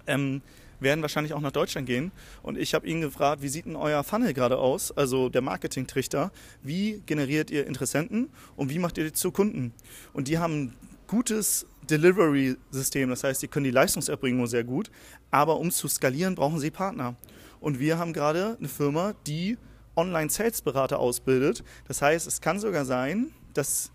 ähm, 0.08 0.42
werden 0.80 1.02
wahrscheinlich 1.02 1.34
auch 1.34 1.42
nach 1.42 1.52
Deutschland 1.52 1.88
gehen. 1.88 2.12
Und 2.42 2.58
ich 2.58 2.74
habe 2.74 2.88
ihn 2.88 3.02
gefragt, 3.02 3.42
wie 3.42 3.48
sieht 3.48 3.66
denn 3.66 3.76
euer 3.76 4.04
Funnel 4.04 4.34
gerade 4.34 4.58
aus, 4.58 4.92
also 4.92 5.30
der 5.30 5.42
Marketing-Trichter? 5.42 6.32
Wie 6.64 7.02
generiert 7.06 7.52
ihr 7.52 7.68
Interessenten 7.68 8.30
und 8.56 8.70
wie 8.70 8.80
macht 8.80 8.98
ihr 8.98 9.06
die 9.06 9.14
zu 9.14 9.32
Kunden? 9.32 9.74
Und 10.14 10.28
die 10.28 10.40
haben 10.40 10.64
ein 10.64 10.74
gutes 11.08 11.68
Delivery-System, 11.90 13.10
das 13.10 13.24
heißt, 13.24 13.42
die 13.42 13.48
können 13.48 13.66
die 13.66 13.72
Leistungserbringung 13.72 14.48
sehr 14.48 14.64
gut, 14.64 14.90
aber 15.30 15.58
um 15.58 15.72
zu 15.72 15.88
skalieren, 15.88 16.36
brauchen 16.36 16.60
sie 16.60 16.72
Partner. 16.72 17.16
Und 17.62 17.80
wir 17.80 17.98
haben 17.98 18.12
gerade 18.12 18.58
eine 18.60 18.68
Firma, 18.68 19.14
die 19.26 19.58
Online-Sales-Berater 19.96 21.00
ausbildet. 21.00 21.64
Das 21.88 22.02
heißt, 22.02 22.28
es 22.28 22.42
kann 22.42 22.60
sogar 22.60 22.84
sein, 22.84 23.32
dass 23.54 23.92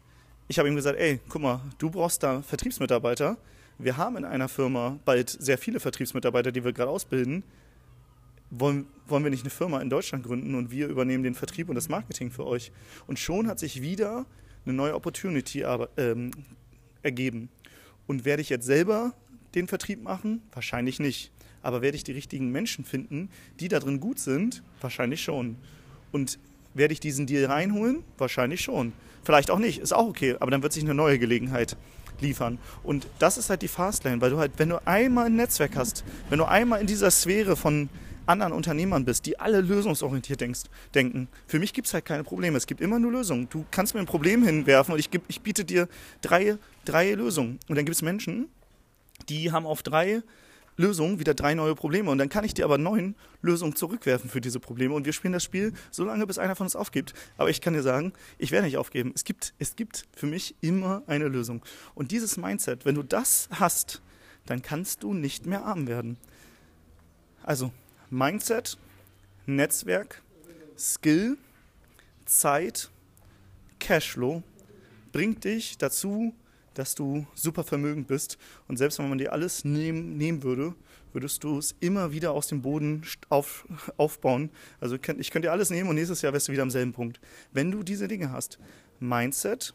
ich 0.49 0.59
habe 0.59 0.69
ihm 0.69 0.77
gesagt, 0.77 0.99
ey, 0.99 1.21
guck 1.29 1.43
mal, 1.43 1.61
du 1.79 1.91
brauchst 1.91 2.23
da 2.23 2.41
Vertriebsmitarbeiter. 2.41 3.37
Wir 3.79 3.97
haben 3.97 4.17
in 4.17 4.25
einer 4.25 4.49
Firma 4.49 4.99
bald 5.05 5.29
sehr 5.29 5.59
viele 5.59 5.81
Vertriebsmitarbeiter, 5.81 6.53
die 6.53 6.65
wir 6.65 6.73
gerade 6.73 6.91
ausbilden. 6.91 7.43
Wollen, 8.51 8.87
wollen 9.09 9.25
wir 9.25 9.31
nicht 9.31 9.43
eine 9.43 9.51
Firma 9.51 9.81
in 9.81 9.91
Deutschland 9.91 10.25
gründen 10.25 10.55
und 10.55 10.71
wir 10.71 10.87
übernehmen 10.87 11.25
den 11.25 11.35
Vertrieb 11.35 11.69
und 11.69 11.75
das 11.75 11.89
Marketing 11.89 12.31
für 12.31 12.47
euch? 12.47 12.71
Und 13.09 13.19
schon 13.19 13.49
hat 13.49 13.59
sich 13.59 13.83
wieder 13.83 14.25
eine 14.65 14.75
neue 14.75 14.95
Opportunity 14.95 15.65
ähm, 15.97 16.31
ergeben. 17.03 17.49
Und 18.07 18.25
werde 18.25 18.41
ich 18.41 18.49
jetzt 18.49 18.67
selber 18.67 19.15
den 19.57 19.67
Vertrieb 19.67 20.01
machen? 20.01 20.43
Wahrscheinlich 20.53 21.01
nicht. 21.01 21.33
Aber 21.67 21.83
werde 21.83 21.97
ich 21.97 22.05
die 22.05 22.13
richtigen 22.13 22.53
Menschen 22.53 22.85
finden, 22.85 23.29
die 23.59 23.67
da 23.67 23.81
drin 23.81 23.99
gut 23.99 24.21
sind? 24.21 24.63
Wahrscheinlich 24.81 25.21
schon. 25.21 25.57
Und 26.13 26.39
werde 26.75 26.93
ich 26.93 27.01
diesen 27.01 27.27
Deal 27.27 27.45
reinholen? 27.47 28.05
Wahrscheinlich 28.19 28.61
schon. 28.61 28.93
Vielleicht 29.25 29.51
auch 29.51 29.59
nicht, 29.59 29.81
ist 29.81 29.93
auch 29.93 30.07
okay, 30.07 30.37
aber 30.39 30.53
dann 30.53 30.63
wird 30.63 30.73
sich 30.73 30.85
eine 30.85 30.95
neue 30.95 31.19
Gelegenheit 31.19 31.77
liefern. 32.21 32.59
Und 32.85 33.09
das 33.19 33.37
ist 33.37 33.51
halt 33.51 33.63
die 33.63 33.69
Fastlane, 33.69 34.21
weil 34.21 34.31
du 34.31 34.39
halt, 34.39 34.53
wenn 34.59 34.69
du 34.69 34.87
einmal 34.87 35.27
ein 35.27 35.35
Netzwerk 35.35 35.75
hast, 35.75 36.05
wenn 36.31 36.39
du 36.39 36.45
einmal 36.45 36.81
in 36.81 36.87
dieser 36.87 37.11
Sphäre 37.11 37.57
von 37.57 37.89
anderen 38.27 38.53
Unternehmern 38.53 39.05
bist, 39.05 39.27
die 39.27 39.41
alle 39.41 39.61
lösungsorientiert 39.61 40.41
denkst, 40.41 40.61
denken. 40.95 41.27
Für 41.49 41.59
mich 41.59 41.73
gibt 41.73 41.89
es 41.89 41.95
halt 41.95 42.05
keine 42.05 42.23
Probleme. 42.23 42.57
Es 42.57 42.69
gibt 42.69 42.81
immer 42.81 43.01
nur 43.01 43.11
Lösungen. 43.11 43.49
Du 43.49 43.67
kannst 43.73 43.93
mir 43.93 44.01
ein 44.01 44.07
Problem 44.07 44.45
hinwerfen 44.45 44.95
und 44.95 45.01
ich, 45.01 45.11
geb, 45.11 45.23
ich 45.27 45.41
biete 45.41 45.65
dir 45.65 45.89
drei, 46.21 46.59
drei 46.85 47.15
Lösungen. 47.15 47.59
Und 47.67 47.75
dann 47.75 47.85
gibt 47.85 47.97
es 47.97 48.03
Menschen, 48.03 48.47
die 49.29 49.51
haben 49.51 49.67
auf 49.67 49.83
drei 49.83 50.23
Lösungen 50.77 51.19
wieder 51.19 51.35
drei 51.35 51.55
neue 51.55 51.75
Probleme. 51.75 52.11
Und 52.11 52.19
dann 52.19 52.29
kann 52.29 52.45
ich 52.45 52.55
dir 52.55 52.65
aber 52.65 52.79
neun 52.79 53.15
Lösungen 53.43 53.75
zurückwerfen 53.75 54.31
für 54.31 54.41
diese 54.41 54.61
Probleme. 54.61 54.95
Und 54.95 55.07
wir 55.07 55.13
spielen 55.13 55.33
das 55.33 55.45
Spiel 55.45 55.73
so 55.91 56.05
lange, 56.05 56.27
bis 56.27 56.39
einer 56.39 56.57
von 56.57 56.67
uns 56.67 56.77
aufgibt. 56.77 57.15
Aber 57.37 57.51
ich 57.51 57.61
kann 57.61 57.75
dir 57.75 57.83
sagen, 57.83 58.13
ich 58.39 58.51
werde 58.51 58.67
nicht 58.67 58.77
aufgeben. 58.77 59.13
Es 59.15 59.25
gibt, 59.25 59.55
es 59.59 59.77
gibt 59.77 60.05
für 60.15 60.27
mich 60.27 60.55
immer 60.61 61.03
eine 61.07 61.29
Lösung. 61.29 61.65
Und 61.95 62.11
dieses 62.11 62.37
Mindset, 62.37 62.85
wenn 62.85 62.95
du 62.95 63.03
das 63.03 63.49
hast, 63.51 64.03
dann 64.47 64.63
kannst 64.63 65.03
du 65.03 65.15
nicht 65.15 65.47
mehr 65.47 65.65
arm 65.65 65.87
werden. 65.87 66.17
Also 67.43 67.73
Mindset, 68.11 68.79
Netzwerk, 69.47 70.23
Skill, 70.79 71.39
Zeit, 72.25 72.91
Cashflow 73.79 74.43
bringt 75.13 75.45
dich 75.45 75.79
dazu, 75.79 76.35
dass 76.79 76.95
du 76.95 77.27
super 77.35 77.65
vermögend 77.65 78.07
bist. 78.07 78.39
Und 78.69 78.77
selbst 78.77 78.99
wenn 78.99 79.09
man 79.09 79.19
dir 79.19 79.33
alles 79.33 79.65
nehmen, 79.65 80.17
nehmen 80.17 80.43
würde, 80.43 80.75
würdest 81.13 81.43
du 81.45 81.59
es 81.59 81.75
immer 81.81 82.13
wieder 82.13 82.33
aus 82.33 82.49
dem 82.49 82.63
Boden 82.63 83.03
auf, 83.29 83.67
aufbauen. 83.97 84.51
Also 84.81 84.97
ich 84.97 85.31
könnte 85.31 85.43
dir 85.43 85.53
alles 85.53 85.71
nehmen 85.71 85.89
und 85.89 85.97
nächstes 85.97 86.23
Jahr 86.23 86.33
wärst 86.33 86.49
du 86.49 86.53
wieder 86.53 86.63
am 86.63 86.71
selben 86.71 86.93
Punkt. 86.93 87.21
Wenn 87.53 87.71
du 87.71 87.83
diese 87.83 88.09
Dinge 88.09 88.31
hast, 88.31 88.59
Mindset, 89.01 89.75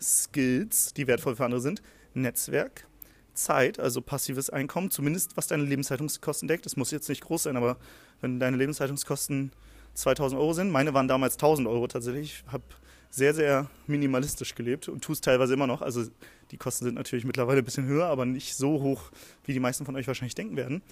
Skills, 0.00 0.92
die 0.94 1.06
wertvoll 1.06 1.36
für 1.36 1.44
andere 1.44 1.60
sind, 1.60 1.82
Netzwerk, 2.14 2.86
Zeit, 3.34 3.78
also 3.78 4.02
passives 4.02 4.50
Einkommen, 4.50 4.90
zumindest 4.90 5.36
was 5.36 5.46
deine 5.46 5.62
Lebenshaltungskosten 5.62 6.48
deckt. 6.48 6.66
Das 6.66 6.76
muss 6.76 6.90
jetzt 6.90 7.08
nicht 7.08 7.22
groß 7.22 7.44
sein, 7.44 7.56
aber 7.56 7.78
wenn 8.20 8.40
deine 8.40 8.56
Lebenshaltungskosten 8.56 9.52
2000 9.94 10.40
Euro 10.40 10.52
sind, 10.52 10.70
meine 10.70 10.94
waren 10.94 11.08
damals 11.08 11.34
1000 11.34 11.68
Euro 11.68 11.86
tatsächlich, 11.86 12.44
ich 12.46 12.52
habe 12.52 12.64
sehr, 13.12 13.34
sehr 13.34 13.68
minimalistisch 13.86 14.54
gelebt 14.54 14.88
und 14.88 15.04
tue 15.04 15.12
es 15.12 15.20
teilweise 15.20 15.52
immer 15.52 15.66
noch. 15.66 15.82
Also 15.82 16.04
die 16.50 16.56
Kosten 16.56 16.86
sind 16.86 16.94
natürlich 16.94 17.26
mittlerweile 17.26 17.58
ein 17.58 17.64
bisschen 17.64 17.84
höher, 17.84 18.06
aber 18.06 18.24
nicht 18.24 18.56
so 18.56 18.80
hoch, 18.80 19.12
wie 19.44 19.52
die 19.52 19.60
meisten 19.60 19.84
von 19.84 19.94
euch 19.96 20.06
wahrscheinlich 20.06 20.34
denken 20.34 20.56
werden. 20.56 20.82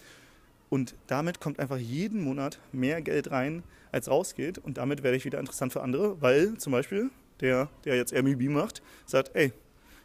Und 0.69 0.95
damit 1.07 1.41
kommt 1.41 1.59
einfach 1.59 1.79
jeden 1.79 2.23
Monat 2.23 2.61
mehr 2.73 3.01
Geld 3.01 3.31
rein, 3.31 3.63
als 3.91 4.09
rausgeht. 4.09 4.59
Und 4.59 4.77
damit 4.77 5.03
werde 5.03 5.17
ich 5.17 5.25
wieder 5.25 5.41
interessant 5.41 5.73
für 5.73 5.83
andere, 5.83 6.21
weil 6.21 6.59
zum 6.59 6.73
Beispiel 6.73 7.11
der, 7.41 7.71
der 7.85 7.97
jetzt 7.97 8.13
Airbnb 8.13 8.43
macht, 8.51 8.83
sagt, 9.07 9.31
ey, 9.35 9.53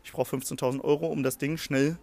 ich 0.05 0.13
brauche 0.13 0.37
15.000 0.37 0.81
Euro, 0.81 1.07
um 1.07 1.21
das 1.21 1.37
Ding 1.37 1.57
schnell, 1.57 1.97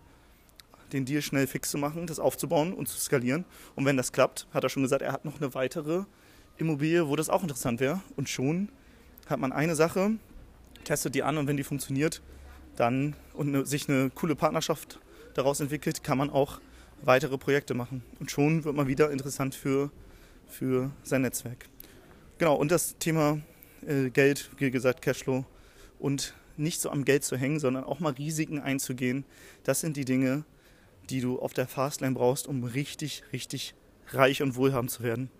den 0.92 1.06
Deal 1.06 1.22
schnell 1.22 1.46
fix 1.46 1.70
zu 1.70 1.78
machen, 1.78 2.06
das 2.06 2.20
aufzubauen 2.20 2.74
und 2.74 2.86
zu 2.86 2.98
skalieren. 2.98 3.46
Und 3.76 3.86
wenn 3.86 3.96
das 3.96 4.12
klappt, 4.12 4.46
hat 4.52 4.62
er 4.62 4.68
schon 4.68 4.82
gesagt, 4.82 5.00
er 5.00 5.12
hat 5.12 5.24
noch 5.24 5.40
eine 5.40 5.54
weitere 5.54 6.04
Immobilie, 6.58 7.08
wo 7.08 7.16
das 7.16 7.30
auch 7.30 7.42
interessant 7.42 7.80
wäre. 7.80 8.02
Und 8.14 8.28
schon 8.28 8.68
hat 9.32 9.40
man 9.40 9.52
eine 9.52 9.74
Sache, 9.74 10.12
testet 10.84 11.14
die 11.14 11.24
an 11.24 11.38
und 11.38 11.48
wenn 11.48 11.56
die 11.56 11.64
funktioniert, 11.64 12.22
dann 12.76 13.16
und 13.34 13.48
eine, 13.48 13.66
sich 13.66 13.88
eine 13.88 14.10
coole 14.10 14.36
Partnerschaft 14.36 15.00
daraus 15.34 15.60
entwickelt, 15.60 16.04
kann 16.04 16.18
man 16.18 16.30
auch 16.30 16.60
weitere 17.02 17.38
Projekte 17.38 17.74
machen. 17.74 18.02
Und 18.20 18.30
schon 18.30 18.64
wird 18.64 18.76
man 18.76 18.86
wieder 18.86 19.10
interessant 19.10 19.54
für, 19.54 19.90
für 20.46 20.90
sein 21.02 21.22
Netzwerk. 21.22 21.66
Genau, 22.38 22.54
und 22.54 22.70
das 22.70 22.96
Thema 22.98 23.40
äh, 23.86 24.10
Geld, 24.10 24.50
wie 24.58 24.70
gesagt, 24.70 25.02
Cashflow 25.02 25.44
und 25.98 26.34
nicht 26.56 26.80
so 26.80 26.90
am 26.90 27.04
Geld 27.04 27.24
zu 27.24 27.36
hängen, 27.36 27.58
sondern 27.58 27.84
auch 27.84 28.00
mal 28.00 28.12
Risiken 28.12 28.60
einzugehen. 28.60 29.24
Das 29.64 29.80
sind 29.80 29.96
die 29.96 30.04
Dinge, 30.04 30.44
die 31.10 31.20
du 31.20 31.40
auf 31.40 31.54
der 31.54 31.66
Fastlane 31.66 32.14
brauchst, 32.14 32.46
um 32.46 32.64
richtig, 32.64 33.22
richtig 33.32 33.74
reich 34.08 34.42
und 34.42 34.56
wohlhabend 34.56 34.90
zu 34.90 35.02
werden. 35.02 35.30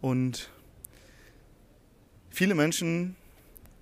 Und 0.00 0.50
viele 2.30 2.54
Menschen 2.54 3.16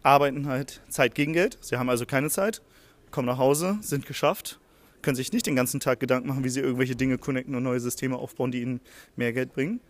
arbeiten 0.07 0.47
halt 0.47 0.81
Zeit 0.89 1.17
gegen 1.17 1.33
Geld. 1.33 1.59
Sie 1.61 1.77
haben 1.77 1.91
also 1.91 2.07
keine 2.07 2.31
Zeit, 2.31 2.63
kommen 3.11 3.27
nach 3.27 3.39
Hause, 3.39 3.79
sind 3.81 4.07
geschafft, 4.07 4.61
können 5.03 5.17
sich 5.17 5.33
nicht 5.33 5.47
den 5.47 5.57
ganzen 5.57 5.81
Tag 5.81 5.99
Gedanken 5.99 6.29
machen, 6.29 6.45
wie 6.45 6.49
sie 6.49 6.61
irgendwelche 6.61 6.95
Dinge 6.95 7.19
connecten 7.19 7.55
und 7.57 7.65
neue 7.65 7.81
Systeme 7.81 8.17
aufbauen, 8.17 8.53
die 8.53 8.63
ihnen 8.63 8.81
mehr 9.17 9.33
Geld 9.33 9.53
bringen. 9.53 9.81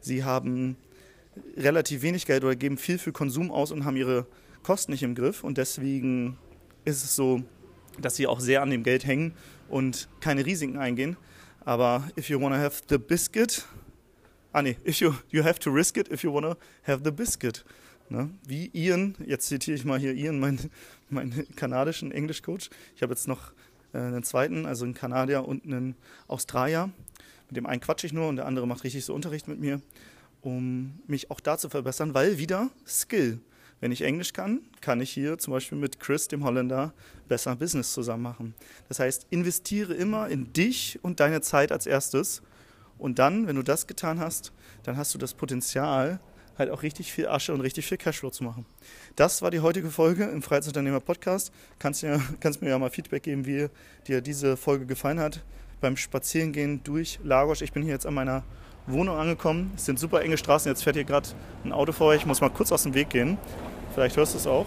Sie 0.00 0.22
haben 0.22 0.76
relativ 1.56 2.02
wenig 2.02 2.26
Geld 2.26 2.44
oder 2.44 2.54
geben 2.54 2.78
viel 2.78 2.98
für 2.98 3.10
Konsum 3.12 3.50
aus 3.50 3.72
und 3.72 3.84
haben 3.84 3.96
ihre 3.96 4.26
Kosten 4.62 4.92
nicht 4.92 5.02
im 5.02 5.16
Griff. 5.16 5.42
Und 5.42 5.58
deswegen 5.58 6.38
ist 6.84 7.02
es 7.02 7.16
so, 7.16 7.42
dass 8.00 8.14
sie 8.14 8.28
auch 8.28 8.38
sehr 8.38 8.62
an 8.62 8.70
dem 8.70 8.84
Geld 8.84 9.04
hängen 9.04 9.34
und 9.68 10.08
keine 10.20 10.46
Risiken 10.46 10.78
eingehen. 10.78 11.16
Aber 11.64 12.08
if 12.16 12.28
you 12.28 12.40
wanna 12.40 12.58
have 12.58 12.82
the 12.88 12.98
biscuit, 12.98 13.66
ah 14.52 14.62
nee, 14.62 14.76
if 14.86 15.00
you, 15.00 15.12
you 15.30 15.42
have 15.42 15.58
to 15.58 15.70
risk 15.70 15.96
it 15.96 16.08
if 16.12 16.22
you 16.22 16.32
wanna 16.32 16.56
have 16.86 17.02
the 17.04 17.10
biscuit. 17.10 17.64
Ne? 18.08 18.30
Wie 18.46 18.70
Ian, 18.72 19.16
jetzt 19.24 19.48
zitiere 19.48 19.76
ich 19.76 19.84
mal 19.84 19.98
hier 19.98 20.14
Ian, 20.14 20.38
meinen 20.38 20.70
mein 21.10 21.46
kanadischen 21.56 22.12
Englischcoach. 22.12 22.70
Ich 22.94 23.02
habe 23.02 23.12
jetzt 23.12 23.28
noch 23.28 23.52
äh, 23.92 23.98
einen 23.98 24.22
zweiten, 24.22 24.66
also 24.66 24.84
einen 24.84 24.94
Kanadier 24.94 25.46
und 25.46 25.64
einen 25.64 25.96
Australier. 26.28 26.90
Mit 27.48 27.56
dem 27.56 27.66
einen 27.66 27.80
quatsche 27.80 28.06
ich 28.06 28.12
nur 28.12 28.28
und 28.28 28.36
der 28.36 28.46
andere 28.46 28.66
macht 28.66 28.84
richtig 28.84 29.04
so 29.04 29.14
Unterricht 29.14 29.48
mit 29.48 29.60
mir, 29.60 29.80
um 30.42 30.98
mich 31.06 31.30
auch 31.30 31.40
da 31.40 31.58
zu 31.58 31.68
verbessern, 31.68 32.14
weil 32.14 32.38
wieder 32.38 32.70
Skill. 32.86 33.40
Wenn 33.80 33.92
ich 33.92 34.02
Englisch 34.02 34.32
kann, 34.32 34.60
kann 34.80 35.00
ich 35.00 35.10
hier 35.10 35.36
zum 35.36 35.52
Beispiel 35.52 35.76
mit 35.76 36.00
Chris, 36.00 36.28
dem 36.28 36.44
Holländer, 36.44 36.94
besser 37.28 37.54
Business 37.56 37.92
zusammen 37.92 38.22
machen. 38.22 38.54
Das 38.88 39.00
heißt, 39.00 39.26
investiere 39.30 39.92
immer 39.92 40.28
in 40.28 40.52
dich 40.52 40.98
und 41.02 41.20
deine 41.20 41.42
Zeit 41.42 41.72
als 41.72 41.86
erstes. 41.86 42.42
Und 42.98 43.18
dann, 43.18 43.46
wenn 43.46 43.56
du 43.56 43.62
das 43.62 43.86
getan 43.86 44.18
hast, 44.18 44.52
dann 44.84 44.96
hast 44.96 45.12
du 45.12 45.18
das 45.18 45.34
Potenzial, 45.34 46.20
halt 46.58 46.70
auch 46.70 46.82
richtig 46.82 47.12
viel 47.12 47.28
Asche 47.28 47.52
und 47.52 47.60
richtig 47.60 47.86
viel 47.86 47.98
Cashflow 47.98 48.30
zu 48.30 48.44
machen. 48.44 48.66
Das 49.14 49.42
war 49.42 49.50
die 49.50 49.60
heutige 49.60 49.90
Folge 49.90 50.24
im 50.24 50.42
Freizeitunternehmer 50.42 51.00
Podcast. 51.00 51.52
Kannst, 51.78 52.02
ja, 52.02 52.20
kannst 52.40 52.62
mir 52.62 52.70
ja 52.70 52.78
mal 52.78 52.90
Feedback 52.90 53.22
geben, 53.22 53.46
wie 53.46 53.68
dir 54.06 54.20
diese 54.20 54.56
Folge 54.56 54.86
gefallen 54.86 55.20
hat. 55.20 55.42
Beim 55.80 55.96
Spazierengehen 55.96 56.82
durch 56.84 57.18
Lagos. 57.22 57.60
Ich 57.60 57.72
bin 57.72 57.82
hier 57.82 57.92
jetzt 57.92 58.06
an 58.06 58.14
meiner 58.14 58.44
Wohnung 58.86 59.16
angekommen. 59.16 59.72
Es 59.76 59.84
sind 59.84 59.98
super 59.98 60.22
enge 60.22 60.38
Straßen. 60.38 60.70
Jetzt 60.70 60.84
fährt 60.84 60.96
hier 60.96 61.04
gerade 61.04 61.28
ein 61.64 61.72
Auto 61.72 61.92
vor. 61.92 62.14
Ich 62.14 62.24
muss 62.24 62.40
mal 62.40 62.50
kurz 62.50 62.72
aus 62.72 62.84
dem 62.84 62.94
Weg 62.94 63.10
gehen. 63.10 63.36
Vielleicht 63.94 64.16
hörst 64.16 64.34
du 64.34 64.38
es 64.38 64.46
auch. 64.46 64.66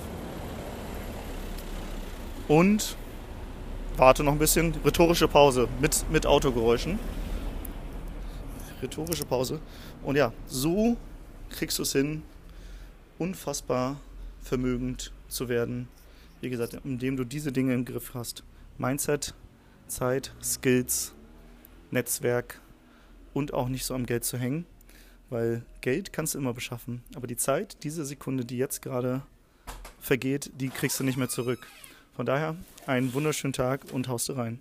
Und 2.47 2.95
warte 3.97 4.23
noch 4.23 4.34
ein 4.34 4.39
bisschen. 4.39 4.75
Rhetorische 4.86 5.28
Pause 5.28 5.67
mit, 5.82 6.06
mit 6.12 6.25
Autogeräuschen. 6.25 6.99
Rhetorische 8.82 9.25
Pause. 9.25 9.60
Und 10.04 10.15
ja, 10.15 10.32
so 10.47 10.97
kriegst 11.50 11.80
du 11.80 11.84
es 11.84 11.92
hin, 11.92 12.24
unfassbar 13.18 14.00
vermögend 14.42 15.12
zu 15.28 15.50
werden. 15.50 15.88
Wie 16.42 16.50
gesagt, 16.50 16.78
indem 16.84 17.18
du 17.18 17.24
diese 17.24 17.52
Dinge 17.52 17.74
im 17.74 17.86
Griff 17.86 18.14
hast. 18.14 18.44
Mindset, 18.78 19.34
Zeit, 19.88 20.34
Skills, 20.42 21.14
Netzwerk, 21.92 22.62
und 23.34 23.54
auch 23.54 23.70
nicht 23.70 23.86
so 23.86 23.94
am 23.94 24.06
Geld 24.06 24.26
zu 24.26 24.38
hängen, 24.38 24.66
weil 25.30 25.64
Geld 25.82 26.14
kannst 26.14 26.34
du 26.34 26.40
immer 26.40 26.54
beschaffen, 26.54 27.04
aber 27.16 27.28
die 27.28 27.38
Zeit, 27.38 27.78
diese 27.84 28.06
Sekunde, 28.06 28.46
die 28.46 28.58
jetzt 28.58 28.82
gerade 28.82 29.22
vergeht, 30.00 30.52
die 30.56 30.70
kriegst 30.70 31.00
du 31.00 31.04
nicht 31.04 31.18
mehr 31.18 31.30
zurück. 31.30 31.68
Von 32.16 32.26
daher 32.26 32.56
einen 32.86 33.14
wunderschönen 33.14 33.54
Tag 33.54 33.82
und 33.94 34.08
haust 34.08 34.30
du 34.30 34.34
rein. 34.34 34.60